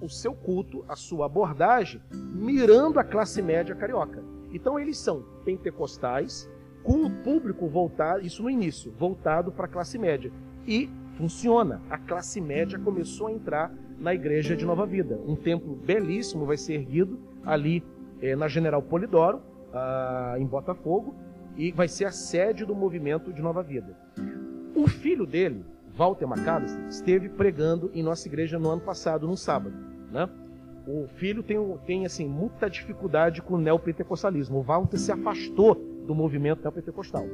[0.00, 4.22] o seu culto, a sua abordagem, mirando a classe média carioca.
[4.50, 6.50] Então, eles são pentecostais,
[6.82, 10.32] com o público voltado, isso no início, voltado para a classe média.
[10.66, 11.80] E funciona.
[11.88, 13.72] A classe média começou a entrar
[14.02, 15.18] na igreja de Nova Vida.
[15.24, 17.84] Um templo belíssimo vai ser erguido ali
[18.20, 19.40] é, na General Polidoro,
[19.72, 21.14] ah, em Botafogo,
[21.56, 23.96] e vai ser a sede do movimento de Nova Vida.
[24.74, 29.76] O filho dele, Walter Macalester, esteve pregando em nossa igreja no ano passado, num sábado.
[30.10, 30.28] Né?
[30.84, 34.58] O filho tem, tem assim, muita dificuldade com o neopentecostalismo.
[34.58, 35.76] O Walter se afastou
[36.06, 37.24] do movimento neopentecostal.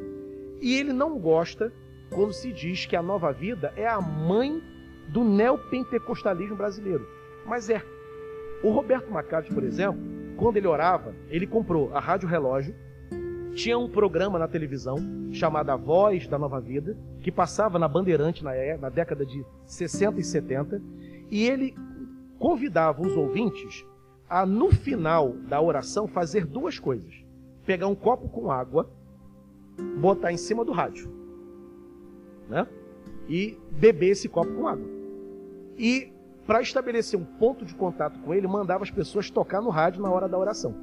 [0.61, 1.73] E ele não gosta
[2.11, 4.63] quando se diz que a nova vida é a mãe
[5.09, 7.07] do neopentecostalismo brasileiro.
[7.47, 7.83] Mas é.
[8.63, 10.01] O Roberto Macari, por exemplo,
[10.37, 12.75] quando ele orava, ele comprou a Rádio Relógio,
[13.55, 14.97] tinha um programa na televisão
[15.33, 19.45] chamado A Voz da Nova Vida, que passava na Bandeirante na, é, na década de
[19.67, 20.83] 60 e 70,
[21.31, 21.75] e ele
[22.39, 23.85] convidava os ouvintes
[24.29, 27.13] a, no final da oração, fazer duas coisas:
[27.65, 28.89] pegar um copo com água,
[30.01, 31.11] botar em cima do rádio,
[32.49, 32.67] né?
[33.29, 34.98] E beber esse copo com água.
[35.79, 36.13] E
[36.47, 40.11] para estabelecer um ponto de contato com ele, mandava as pessoas tocar no rádio na
[40.11, 40.75] hora da oração.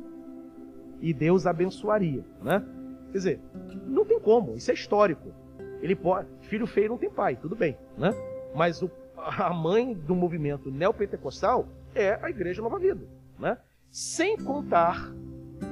[1.01, 2.63] E Deus abençoaria, né?
[3.11, 3.39] Quer dizer,
[3.87, 5.33] não tem como, isso é histórico.
[5.81, 8.11] Ele pode, filho feio não tem pai, tudo bem, né?
[8.55, 13.05] Mas o, a mãe do movimento neopentecostal é a Igreja Nova Vida,
[13.39, 13.57] né?
[13.89, 15.11] Sem contar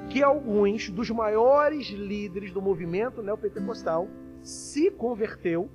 [0.10, 4.08] que alguns dos maiores líderes do movimento neopentecostal
[4.42, 5.70] se converteu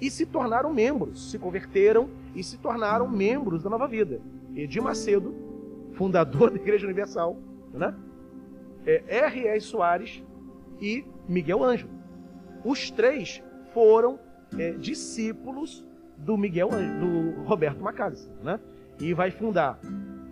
[0.00, 4.20] e se tornaram membros, se converteram e se tornaram membros da Nova Vida.
[4.54, 5.34] Edir Macedo,
[5.94, 7.38] fundador da Igreja Universal,
[7.72, 7.94] né?
[8.86, 9.60] É, R.E.
[9.60, 10.22] Soares
[10.80, 11.90] e Miguel Ângelo.
[12.64, 13.42] Os três
[13.72, 14.18] foram
[14.58, 15.86] é, discípulos
[16.16, 16.70] do Miguel
[17.00, 18.60] do Roberto Macalester, né?
[19.00, 19.78] E vai fundar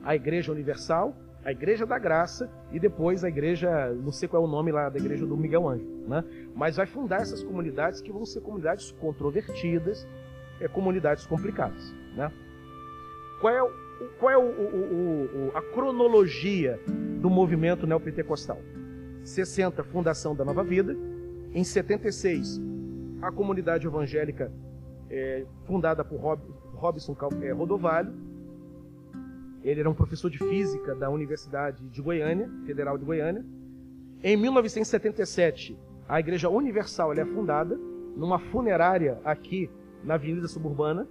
[0.04, 4.46] a Igreja Universal, a Igreja da Graça e depois a Igreja, não sei qual é
[4.46, 6.24] o nome lá da Igreja do Miguel Ângelo, né?
[6.54, 10.06] Mas vai fundar essas comunidades que vão ser comunidades controvertidas,
[10.60, 12.30] é, comunidades complicadas, né?
[13.40, 13.70] Qual é, o,
[14.20, 16.78] qual é o, o, a cronologia
[17.20, 18.60] do movimento neopentecostal?
[19.24, 20.96] 60, fundação da Nova Vida.
[21.52, 22.60] Em 76,
[23.20, 24.52] a comunidade evangélica
[25.10, 26.40] é, fundada por Rob,
[26.74, 28.12] Robson é, Rodovalho.
[29.64, 33.44] Ele era um professor de física da Universidade de Goiânia, Federal de Goiânia.
[34.22, 37.76] Em 1977, a Igreja Universal é fundada
[38.16, 39.70] numa funerária aqui
[40.04, 41.06] na Avenida Suburbana.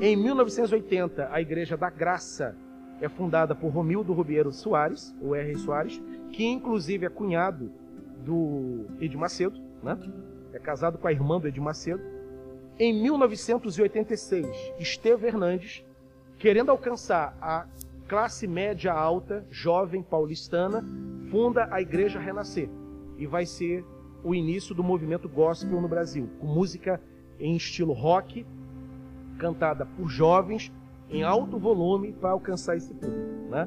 [0.00, 2.56] Em 1980, a Igreja da Graça
[3.00, 5.56] é fundada por Romildo Rubiero Soares, o R.
[5.56, 6.00] Soares,
[6.32, 7.70] que inclusive é cunhado
[8.24, 9.98] do Edir Macedo, né?
[10.52, 12.02] é casado com a irmã do Edir Macedo.
[12.78, 14.46] Em 1986,
[14.78, 15.84] Esteve Hernandes,
[16.44, 17.64] querendo alcançar a
[18.06, 20.84] classe média alta, jovem paulistana,
[21.30, 22.68] funda a Igreja Renascer
[23.16, 23.82] e vai ser
[24.22, 27.00] o início do movimento gospel no Brasil, com música
[27.40, 28.44] em estilo rock,
[29.38, 30.70] cantada por jovens
[31.08, 33.48] em alto volume para alcançar esse público.
[33.48, 33.66] Né?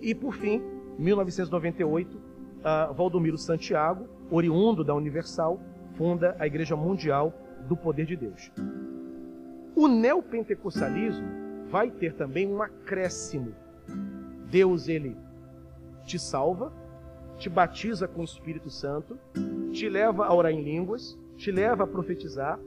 [0.00, 0.60] E por fim,
[0.98, 5.60] 1998, uh, Valdomiro Santiago, oriundo da Universal,
[5.94, 7.32] funda a Igreja Mundial
[7.68, 8.50] do Poder de Deus.
[9.76, 13.54] O neopentecostalismo vai ter também um acréscimo.
[14.50, 15.16] Deus, ele
[16.04, 16.72] te salva,
[17.36, 19.18] te batiza com o Espírito Santo,
[19.72, 22.58] te leva a orar em línguas, te leva a profetizar,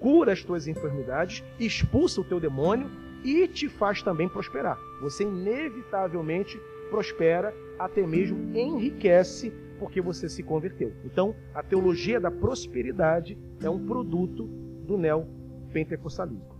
[0.00, 2.90] cura as tuas enfermidades, expulsa o teu demônio
[3.24, 4.78] e te faz também prosperar.
[5.00, 6.58] Você inevitavelmente
[6.90, 10.92] prospera, até mesmo enriquece porque você se converteu.
[11.04, 14.44] Então, a teologia da prosperidade é um produto
[14.86, 16.55] do neopentecostalismo.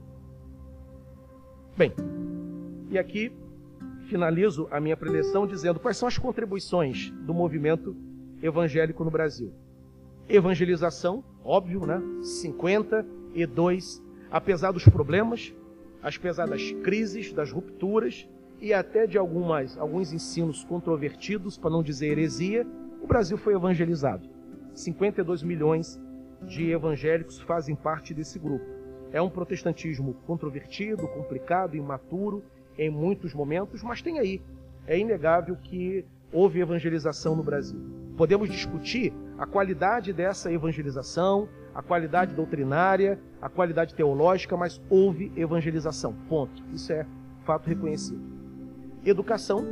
[1.77, 1.93] Bem,
[2.89, 3.31] e aqui
[4.09, 7.95] finalizo a minha preleção dizendo quais são as contribuições do movimento
[8.43, 9.53] evangélico no Brasil.
[10.27, 12.01] Evangelização, óbvio, né?
[12.23, 15.55] 52, apesar dos problemas,
[16.03, 18.27] apesar das crises, das rupturas
[18.59, 22.67] e até de algumas, alguns ensinos controvertidos, para não dizer heresia,
[23.03, 24.27] o Brasil foi evangelizado.
[24.73, 26.01] 52 milhões
[26.43, 28.76] de evangélicos fazem parte desse grupo.
[29.17, 32.45] É um protestantismo controvertido, complicado, imaturo
[32.77, 34.43] em muitos momentos, mas tem aí.
[34.87, 37.81] É inegável que houve evangelização no Brasil.
[38.15, 46.13] Podemos discutir a qualidade dessa evangelização, a qualidade doutrinária, a qualidade teológica, mas houve evangelização.
[46.29, 46.63] Ponto.
[46.75, 47.07] Isso é
[47.47, 48.21] fato reconhecido.
[49.03, 49.65] Educação.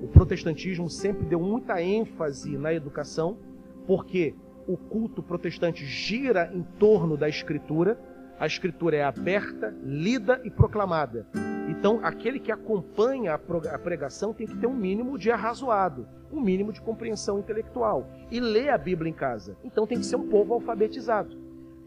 [0.00, 3.36] O protestantismo sempre deu muita ênfase na educação,
[3.84, 4.32] porque
[4.64, 7.98] o culto protestante gira em torno da escritura.
[8.42, 11.24] A escritura é aberta, lida e proclamada.
[11.68, 16.72] Então, aquele que acompanha a pregação tem que ter um mínimo de arrazoado, um mínimo
[16.72, 19.56] de compreensão intelectual e lê a Bíblia em casa.
[19.62, 21.40] Então, tem que ser um povo alfabetizado.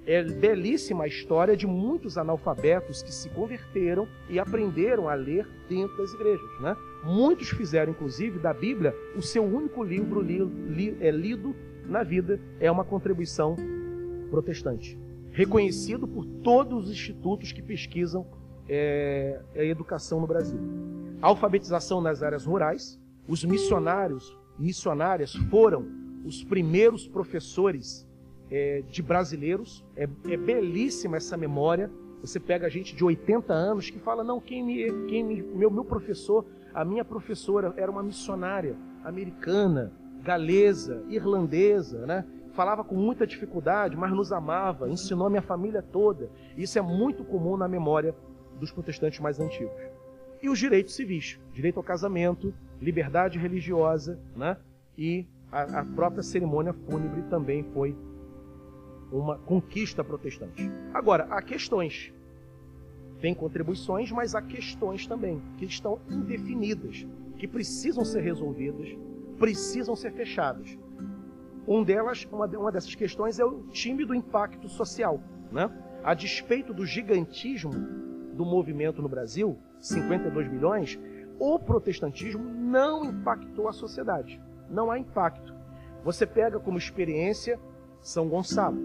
[0.06, 5.98] É belíssima a história de muitos analfabetos que se converteram e aprenderam a ler dentro
[5.98, 6.62] das igrejas.
[6.62, 6.74] Né?
[7.04, 11.54] Muitos fizeram, inclusive, da Bíblia o seu único livro li, li, é, lido
[11.86, 12.40] na vida.
[12.62, 13.58] É uma contribuição
[14.32, 14.98] protestante.
[15.36, 18.26] Reconhecido por todos os institutos que pesquisam
[18.70, 20.58] é, a educação no Brasil.
[21.22, 22.98] alfabetização nas áreas rurais.
[23.28, 25.86] Os missionários, missionárias foram
[26.24, 28.08] os primeiros professores
[28.50, 29.84] é, de brasileiros.
[29.98, 31.92] É, é, belíssima essa memória.
[32.22, 35.84] Você pega gente de 80 anos que fala: não, quem me, quem me, meu, meu
[35.84, 39.92] professor, a minha professora era uma missionária americana,
[40.24, 42.26] galesa, irlandesa, né?
[42.56, 46.30] Falava com muita dificuldade, mas nos amava, ensinou a minha família toda.
[46.56, 48.16] Isso é muito comum na memória
[48.58, 49.76] dos protestantes mais antigos.
[50.42, 54.56] E os direitos civis, direito ao casamento, liberdade religiosa, né?
[54.98, 57.94] E a, a própria cerimônia fúnebre também foi
[59.12, 60.72] uma conquista protestante.
[60.94, 62.14] Agora, há questões.
[63.20, 67.06] Tem contribuições, mas há questões também que estão indefinidas,
[67.38, 68.88] que precisam ser resolvidas,
[69.38, 70.78] precisam ser fechadas.
[71.68, 75.20] Um delas, uma, uma dessas questões é o tímido impacto social.
[75.52, 75.70] Né?
[76.04, 77.72] A despeito do gigantismo
[78.34, 81.00] do movimento no Brasil, 52 milhões,
[81.40, 84.42] o protestantismo não impactou a sociedade.
[84.70, 85.54] Não há impacto.
[86.04, 87.60] Você pega como experiência
[88.02, 88.78] São Gonçalo,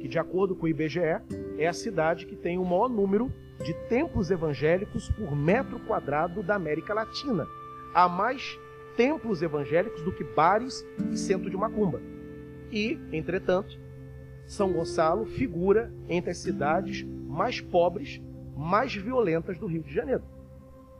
[0.00, 1.20] que, de acordo com o IBGE,
[1.58, 3.30] é a cidade que tem o maior número
[3.62, 7.46] de templos evangélicos por metro quadrado da América Latina.
[7.94, 8.58] Há mais
[8.96, 12.00] templos evangélicos do que bares e centro de macumba.
[12.74, 13.78] E, entretanto,
[14.48, 18.20] São Gonçalo figura entre as cidades mais pobres
[18.56, 20.24] mais violentas do Rio de Janeiro.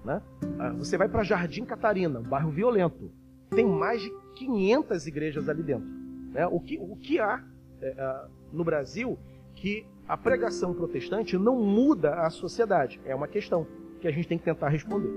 [0.05, 0.23] Né?
[0.59, 3.11] Ah, você vai para Jardim Catarina, um bairro violento.
[3.51, 5.89] Tem mais de 500 igrejas ali dentro.
[6.33, 6.47] Né?
[6.47, 7.43] O, que, o que há
[7.81, 9.19] é, é, no Brasil
[9.57, 13.01] que a pregação protestante não muda a sociedade?
[13.05, 13.67] É uma questão
[14.01, 15.11] que a gente tem que tentar responder.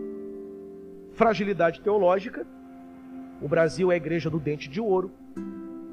[1.13, 2.47] Fragilidade teológica.
[3.41, 5.11] O Brasil é a igreja do dente de ouro,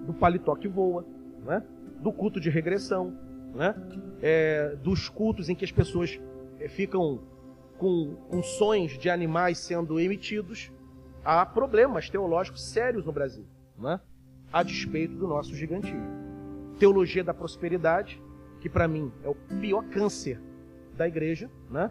[0.06, 1.04] do paletó que voa,
[1.44, 1.62] né?
[2.00, 3.16] do culto de regressão,
[3.54, 3.74] né?
[4.20, 6.20] É, dos cultos em que as pessoas
[6.58, 7.20] é, ficam
[7.78, 10.70] com, com sons de animais sendo emitidos,
[11.24, 13.44] há problemas teológicos sérios no Brasil,
[13.78, 14.00] né?
[14.52, 16.06] a despeito do nosso gigantismo.
[16.78, 18.20] Teologia da prosperidade,
[18.60, 20.40] que para mim é o pior câncer
[20.96, 21.90] da igreja, né?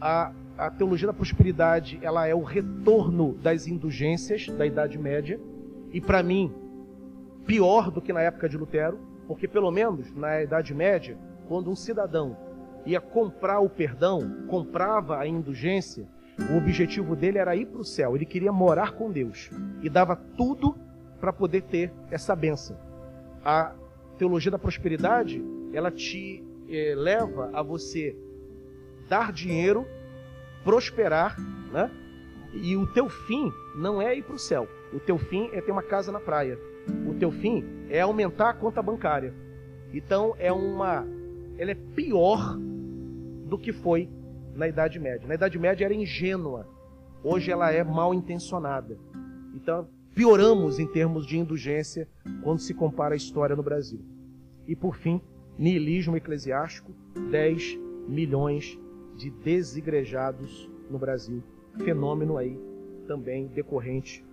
[0.00, 5.38] A, a teologia da prosperidade, ela é o retorno das indulgências da Idade Média,
[5.92, 6.52] e para mim,
[7.46, 11.76] pior do que na época de Lutero, porque pelo menos na Idade Média, quando um
[11.76, 12.36] cidadão
[12.86, 16.06] ia comprar o perdão, comprava a indulgência,
[16.50, 19.50] o objetivo dele era ir para o céu, ele queria morar com Deus
[19.82, 20.74] e dava tudo
[21.20, 22.76] para poder ter essa benção.
[23.44, 23.74] A
[24.16, 25.42] teologia da prosperidade,
[25.72, 28.16] ela te eh, leva a você
[29.08, 29.86] dar dinheiro,
[30.64, 31.38] prosperar,
[31.72, 31.90] né?
[32.52, 34.66] E o teu fim não é ir para o céu.
[34.92, 36.58] O teu fim é ter uma casa na praia.
[37.08, 39.34] O teu fim é aumentar a conta bancária.
[39.92, 41.06] Então é uma,
[41.58, 42.56] ela é pior
[43.46, 44.08] do que foi
[44.54, 45.26] na Idade Média.
[45.26, 46.66] Na Idade Média era ingênua,
[47.22, 48.96] hoje ela é mal intencionada.
[49.54, 52.08] Então, pioramos em termos de indulgência
[52.42, 54.00] quando se compara a história no Brasil.
[54.66, 55.20] E por fim,
[55.58, 56.92] niilismo eclesiástico,
[57.30, 58.78] 10 milhões
[59.16, 61.42] de desigrejados no Brasil.
[61.78, 62.58] Fenômeno aí
[63.06, 64.24] também decorrente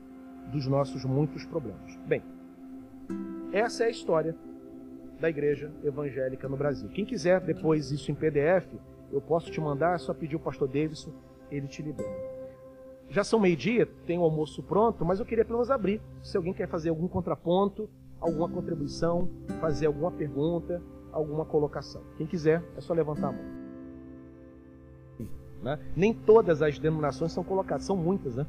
[0.51, 1.97] dos nossos muitos problemas.
[2.07, 2.21] Bem,
[3.51, 4.35] essa é a história
[5.19, 6.89] da igreja evangélica no Brasil.
[6.89, 8.67] Quem quiser depois isso em PDF,
[9.11, 11.11] eu posso te mandar, é só pedir o pastor Davidson,
[11.49, 12.37] ele te libera.
[13.09, 16.01] Já são meio-dia, tem o almoço pronto, mas eu queria pelo menos abrir.
[16.21, 19.29] Se alguém quer fazer algum contraponto, alguma contribuição,
[19.61, 22.01] fazer alguma pergunta, alguma colocação.
[22.17, 23.66] Quem quiser, é só levantar a mão.
[25.61, 25.79] Né?
[25.95, 28.45] Nem todas as denominações são colocadas, são muitas, né?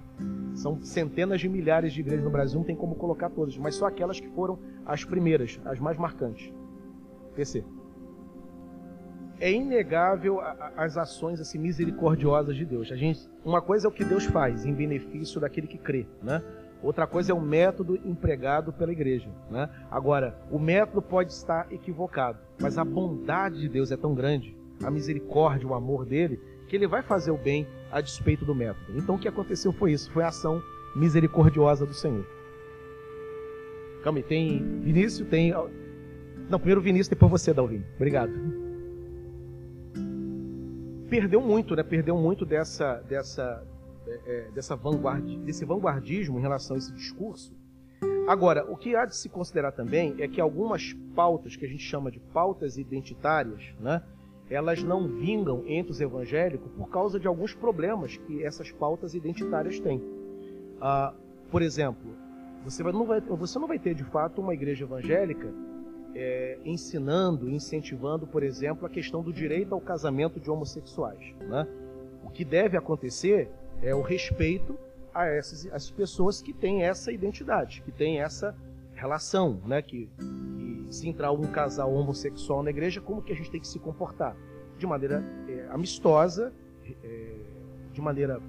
[0.54, 3.86] São centenas de milhares de igrejas no Brasil, não tem como colocar todas, mas só
[3.86, 6.52] aquelas que foram as primeiras, as mais marcantes.
[7.34, 7.64] PC.
[9.40, 10.40] É inegável
[10.76, 12.90] as ações assim, misericordiosas de Deus.
[12.90, 16.42] A gente, uma coisa é o que Deus faz em benefício daquele que crê, né?
[16.82, 19.28] Outra coisa é o método empregado pela igreja.
[19.50, 19.68] Né?
[19.90, 24.90] Agora, o método pode estar equivocado, mas a bondade de Deus é tão grande, a
[24.90, 28.98] misericórdia, o amor dele, que ele vai fazer o bem a despeito do método.
[28.98, 30.62] Então o que aconteceu foi isso, foi a ação
[30.94, 32.26] misericordiosa do Senhor.
[34.02, 35.52] Calma aí, tem Vinícius, tem.
[36.48, 37.84] Não, primeiro Vinícius, depois você, Dalvin.
[37.96, 38.32] Obrigado.
[41.10, 41.82] Perdeu muito, né?
[41.82, 43.66] Perdeu muito dessa, dessa,
[44.06, 47.56] é, é, dessa vanguardi, desse vanguardismo em relação a esse discurso.
[48.28, 51.82] Agora, o que há de se considerar também é que algumas pautas que a gente
[51.82, 54.02] chama de pautas identitárias, né?
[54.50, 59.78] Elas não vingam entre os evangélicos por causa de alguns problemas que essas pautas identitárias
[59.78, 60.02] têm.
[60.80, 61.12] Ah,
[61.50, 62.14] por exemplo,
[62.64, 65.52] você, vai, não vai, você não vai ter de fato uma igreja evangélica
[66.14, 71.34] é, ensinando, incentivando, por exemplo, a questão do direito ao casamento de homossexuais.
[71.40, 71.66] Né?
[72.24, 73.50] O que deve acontecer
[73.82, 74.78] é o respeito
[75.14, 78.54] a essas, essas pessoas que têm essa identidade, que têm essa
[78.98, 79.80] relação, né?
[79.80, 80.08] que
[80.90, 84.36] se entrar um casal homossexual na igreja, como que a gente tem que se comportar?
[84.76, 86.52] De maneira é, amistosa,
[87.02, 87.34] é,
[87.92, 88.40] de maneira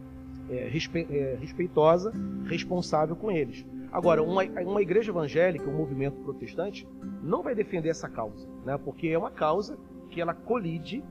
[0.49, 2.13] é, respe, é, respeitosa,
[2.45, 3.65] responsável com eles.
[3.91, 6.87] Agora, uma, uma igreja evangélica, um movimento protestante,
[7.23, 8.77] não vai defender essa causa, né?
[8.77, 9.77] porque é uma causa
[10.09, 11.03] que ela colide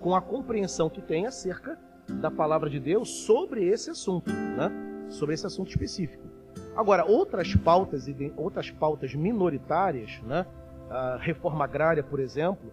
[0.00, 1.78] com a compreensão que tem acerca
[2.20, 4.70] da palavra de Deus sobre esse assunto, né?
[5.08, 6.31] sobre esse assunto específico.
[6.74, 10.46] Agora, outras pautas, outras pautas minoritárias, né?
[10.92, 12.70] a reforma agrária, por exemplo,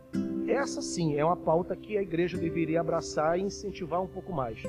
[0.47, 4.61] essa sim é uma pauta que a igreja deveria abraçar e incentivar um pouco mais.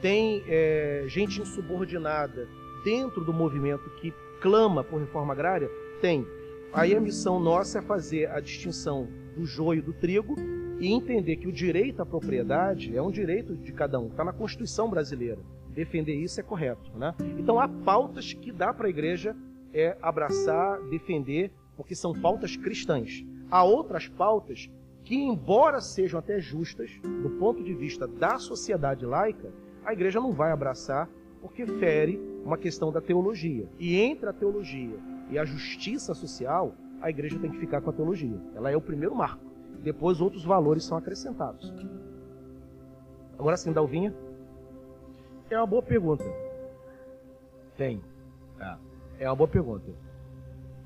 [0.00, 2.46] Tem é, gente insubordinada
[2.84, 5.70] dentro do movimento que clama por reforma agrária?
[6.00, 6.26] Tem.
[6.72, 10.34] Aí a missão nossa é fazer a distinção do joio do trigo
[10.80, 14.32] e entender que o direito à propriedade é um direito de cada um, está na
[14.32, 15.38] Constituição brasileira.
[15.74, 16.90] Defender isso é correto.
[16.96, 17.14] Né?
[17.38, 19.36] Então há pautas que dá para a igreja
[19.72, 23.24] é abraçar, defender porque são pautas cristãs.
[23.50, 24.70] Há outras pautas
[25.02, 29.52] que, embora sejam até justas, do ponto de vista da sociedade laica,
[29.84, 31.08] a igreja não vai abraçar
[31.40, 33.68] porque fere uma questão da teologia.
[33.78, 34.96] E entre a teologia
[35.28, 38.40] e a justiça social, a igreja tem que ficar com a teologia.
[38.54, 39.44] Ela é o primeiro marco.
[39.82, 41.72] Depois outros valores são acrescentados.
[43.36, 44.14] Agora sim, Dalvinha.
[45.52, 46.24] É uma boa pergunta.
[47.76, 48.00] Tem.
[48.58, 48.76] É,
[49.20, 49.84] é uma boa pergunta.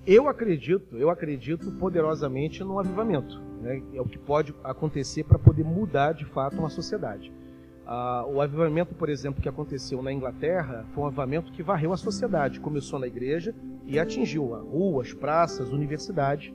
[0.04, 3.40] Eu acredito, eu acredito poderosamente no avivamento.
[3.60, 3.80] Né?
[3.94, 7.32] É o que pode acontecer para poder mudar de fato uma sociedade.
[7.86, 11.96] Ah, o avivamento, por exemplo, que aconteceu na Inglaterra foi um avivamento que varreu a
[11.96, 12.58] sociedade.
[12.58, 16.52] Começou na igreja e atingiu a ruas, praças, universidades.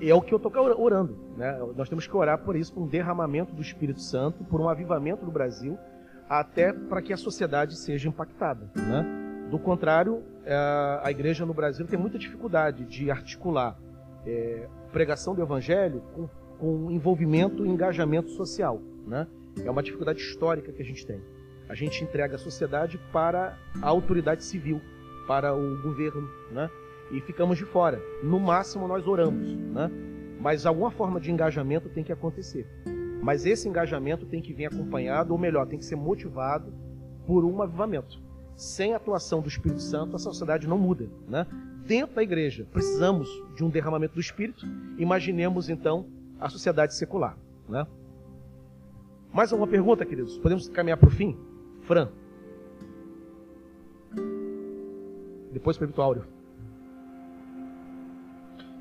[0.00, 1.18] E é o que eu estou orando.
[1.36, 1.58] Né?
[1.76, 5.24] Nós temos que orar por isso, por um derramamento do Espírito Santo, por um avivamento
[5.24, 5.76] do Brasil,
[6.28, 8.70] até para que a sociedade seja impactada.
[8.76, 9.48] Né?
[9.50, 10.54] Do contrário, é,
[11.02, 13.78] a igreja no Brasil tem muita dificuldade de articular
[14.26, 16.28] é, pregação do evangelho com,
[16.58, 18.80] com envolvimento e engajamento social.
[19.06, 19.26] Né?
[19.64, 21.20] É uma dificuldade histórica que a gente tem.
[21.68, 24.80] A gente entrega a sociedade para a autoridade civil,
[25.26, 26.70] para o governo, né?
[27.10, 28.00] e ficamos de fora.
[28.22, 29.90] No máximo, nós oramos, né?
[30.40, 32.66] mas alguma forma de engajamento tem que acontecer.
[33.22, 36.72] Mas esse engajamento tem que vir acompanhado, ou melhor, tem que ser motivado
[37.26, 38.28] por um avivamento
[38.58, 41.08] sem a atuação do Espírito Santo, a sociedade não muda.
[41.28, 41.46] Né?
[41.86, 44.66] Dentro da igreja, precisamos de um derramamento do Espírito.
[44.98, 46.06] Imaginemos, então,
[46.40, 47.38] a sociedade secular.
[47.68, 47.86] Né?
[49.32, 50.36] Mais alguma pergunta, queridos?
[50.38, 51.38] Podemos caminhar para o fim?
[51.82, 52.08] Fran.
[55.52, 56.37] Depois para o.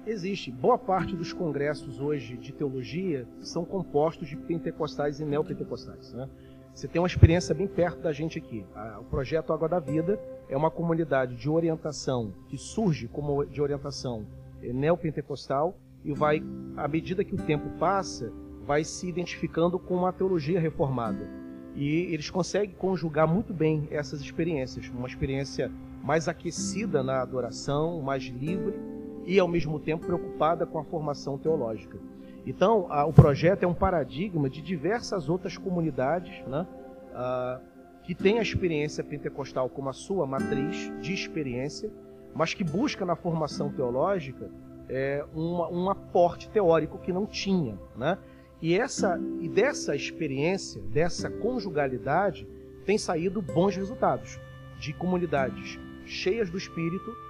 [0.07, 0.49] Existe.
[0.49, 6.13] Boa parte dos congressos hoje de teologia são compostos de pentecostais e neopentecostais.
[6.13, 6.29] Né?
[6.73, 8.65] Você tem uma experiência bem perto da gente aqui.
[9.01, 10.17] O projeto Água da Vida
[10.47, 14.25] é uma comunidade de orientação que surge como de orientação
[14.61, 16.41] neopentecostal e vai,
[16.77, 18.31] à medida que o tempo passa,
[18.65, 21.29] vai se identificando com uma teologia reformada.
[21.75, 25.69] E eles conseguem conjugar muito bem essas experiências, uma experiência
[26.01, 28.96] mais aquecida na adoração, mais livre
[29.27, 31.99] e ao mesmo tempo preocupada com a formação teológica.
[32.45, 36.65] Então, a, o projeto é um paradigma de diversas outras comunidades né,
[37.13, 37.59] a,
[38.03, 41.91] que têm a experiência pentecostal como a sua matriz de experiência,
[42.33, 44.49] mas que busca na formação teológica
[44.87, 47.77] é, uma, um aporte teórico que não tinha.
[47.97, 48.17] Né?
[48.61, 52.47] E, essa, e dessa experiência, dessa conjugalidade,
[52.85, 54.39] tem saído bons resultados
[54.79, 57.26] de comunidades cheias do Espírito,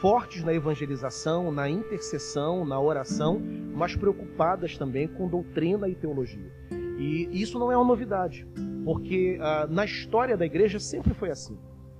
[0.00, 3.40] fortes na evangelização, na intercessão, na oração,
[3.74, 6.50] mas preocupadas também com doutrina e teologia.
[6.98, 8.46] E isso não é uma novidade,
[8.84, 11.58] porque ah, na história da igreja sempre foi assim.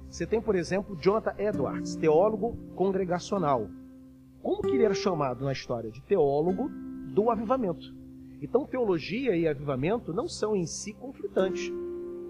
[0.09, 3.69] Você tem, por exemplo, Jonathan Edwards, teólogo congregacional.
[4.43, 5.91] Como que ele era chamado na história?
[5.91, 6.71] De teólogo
[7.15, 7.95] do avivamento.
[8.41, 11.71] Então, teologia e avivamento não são em si conflitantes.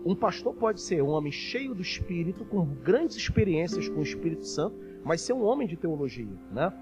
[0.04, 4.44] Um pastor pode ser um homem cheio do Espírito, com grandes experiências com o Espírito
[4.44, 6.72] Santo, mas ser um homem de teologia, né?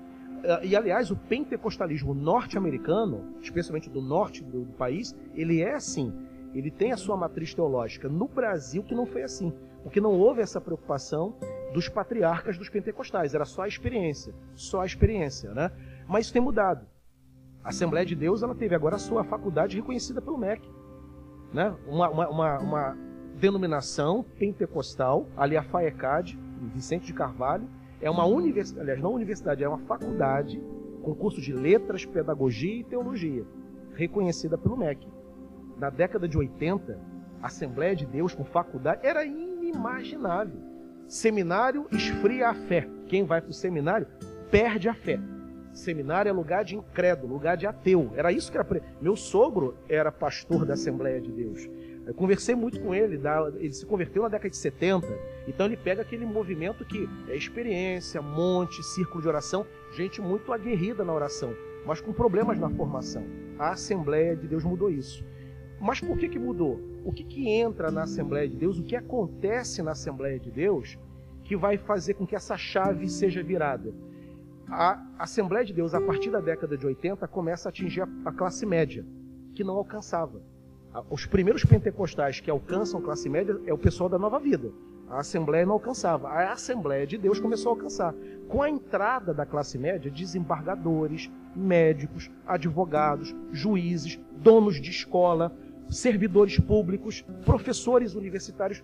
[0.63, 6.13] E aliás, o pentecostalismo norte-americano, especialmente do norte do, do país, ele é assim.
[6.55, 8.09] Ele tem a sua matriz teológica.
[8.09, 11.35] No Brasil, que não foi assim, porque não houve essa preocupação
[11.73, 13.35] dos patriarcas dos pentecostais.
[13.35, 15.73] Era só a experiência, só a experiência, né?
[16.07, 16.87] Mas isso tem mudado.
[17.63, 20.67] A Assembleia de Deus ela teve agora a sua faculdade reconhecida pelo MEC.
[21.53, 21.75] Né?
[21.87, 22.97] Uma, uma, uma, uma
[23.39, 26.39] denominação pentecostal, ali a FAECAD,
[26.75, 27.69] Vicente de Carvalho,
[28.01, 30.63] é uma universidade, aliás, não universidade, é uma faculdade
[31.03, 33.45] com curso de letras, pedagogia e teologia,
[33.95, 35.07] reconhecida pelo MEC.
[35.77, 36.99] Na década de 80,
[37.43, 40.61] a Assembleia de Deus com faculdade era inimaginável.
[41.07, 42.89] Seminário esfria a fé.
[43.07, 44.07] Quem vai para o seminário
[44.51, 45.19] perde a fé.
[45.73, 48.11] Seminário é lugar de incrédulo, lugar de ateu.
[48.15, 48.83] Era isso que era.
[49.01, 51.69] Meu sogro era pastor da Assembleia de Deus.
[52.09, 53.21] Eu conversei muito com ele,
[53.59, 55.07] ele se converteu na década de 70,
[55.47, 61.05] então ele pega aquele movimento que é experiência, monte, círculo de oração, gente muito aguerrida
[61.05, 61.55] na oração,
[61.85, 63.23] mas com problemas na formação.
[63.59, 65.23] A Assembleia de Deus mudou isso.
[65.79, 66.81] Mas por que, que mudou?
[67.05, 68.79] O que, que entra na Assembleia de Deus?
[68.79, 70.99] O que acontece na Assembleia de Deus
[71.45, 73.93] que vai fazer com que essa chave seja virada?
[74.71, 78.67] a Assembleia de Deus, a partir da década de 80, começa a atingir a, classe
[78.67, 79.05] média,
[79.55, 80.43] que não alcançava.
[81.11, 84.73] Os primeiros pentecostais que alcançam classe média é o pessoal da nova vida.
[85.09, 86.29] A Assembleia não alcançava.
[86.29, 88.15] A Assembleia de Deus começou a alcançar.
[88.49, 95.55] Com a entrada da classe média, desembargadores, médicos, advogados, juízes, donos de escola,
[95.89, 98.83] servidores públicos, professores universitários,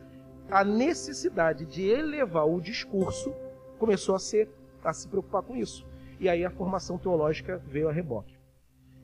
[0.50, 3.32] a necessidade de elevar o discurso
[3.78, 4.48] começou a ser
[4.82, 5.86] a se preocupar com isso.
[6.20, 8.38] E aí a formação teológica veio a reboque.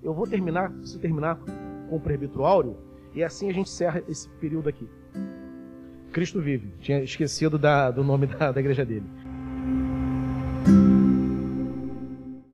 [0.02, 1.39] Eu vou terminar, preciso terminar
[1.89, 4.89] com o presbítero Áureo, e assim a gente encerra esse período aqui.
[6.12, 6.73] Cristo vive.
[6.81, 9.07] Tinha esquecido da, do nome da, da igreja dele.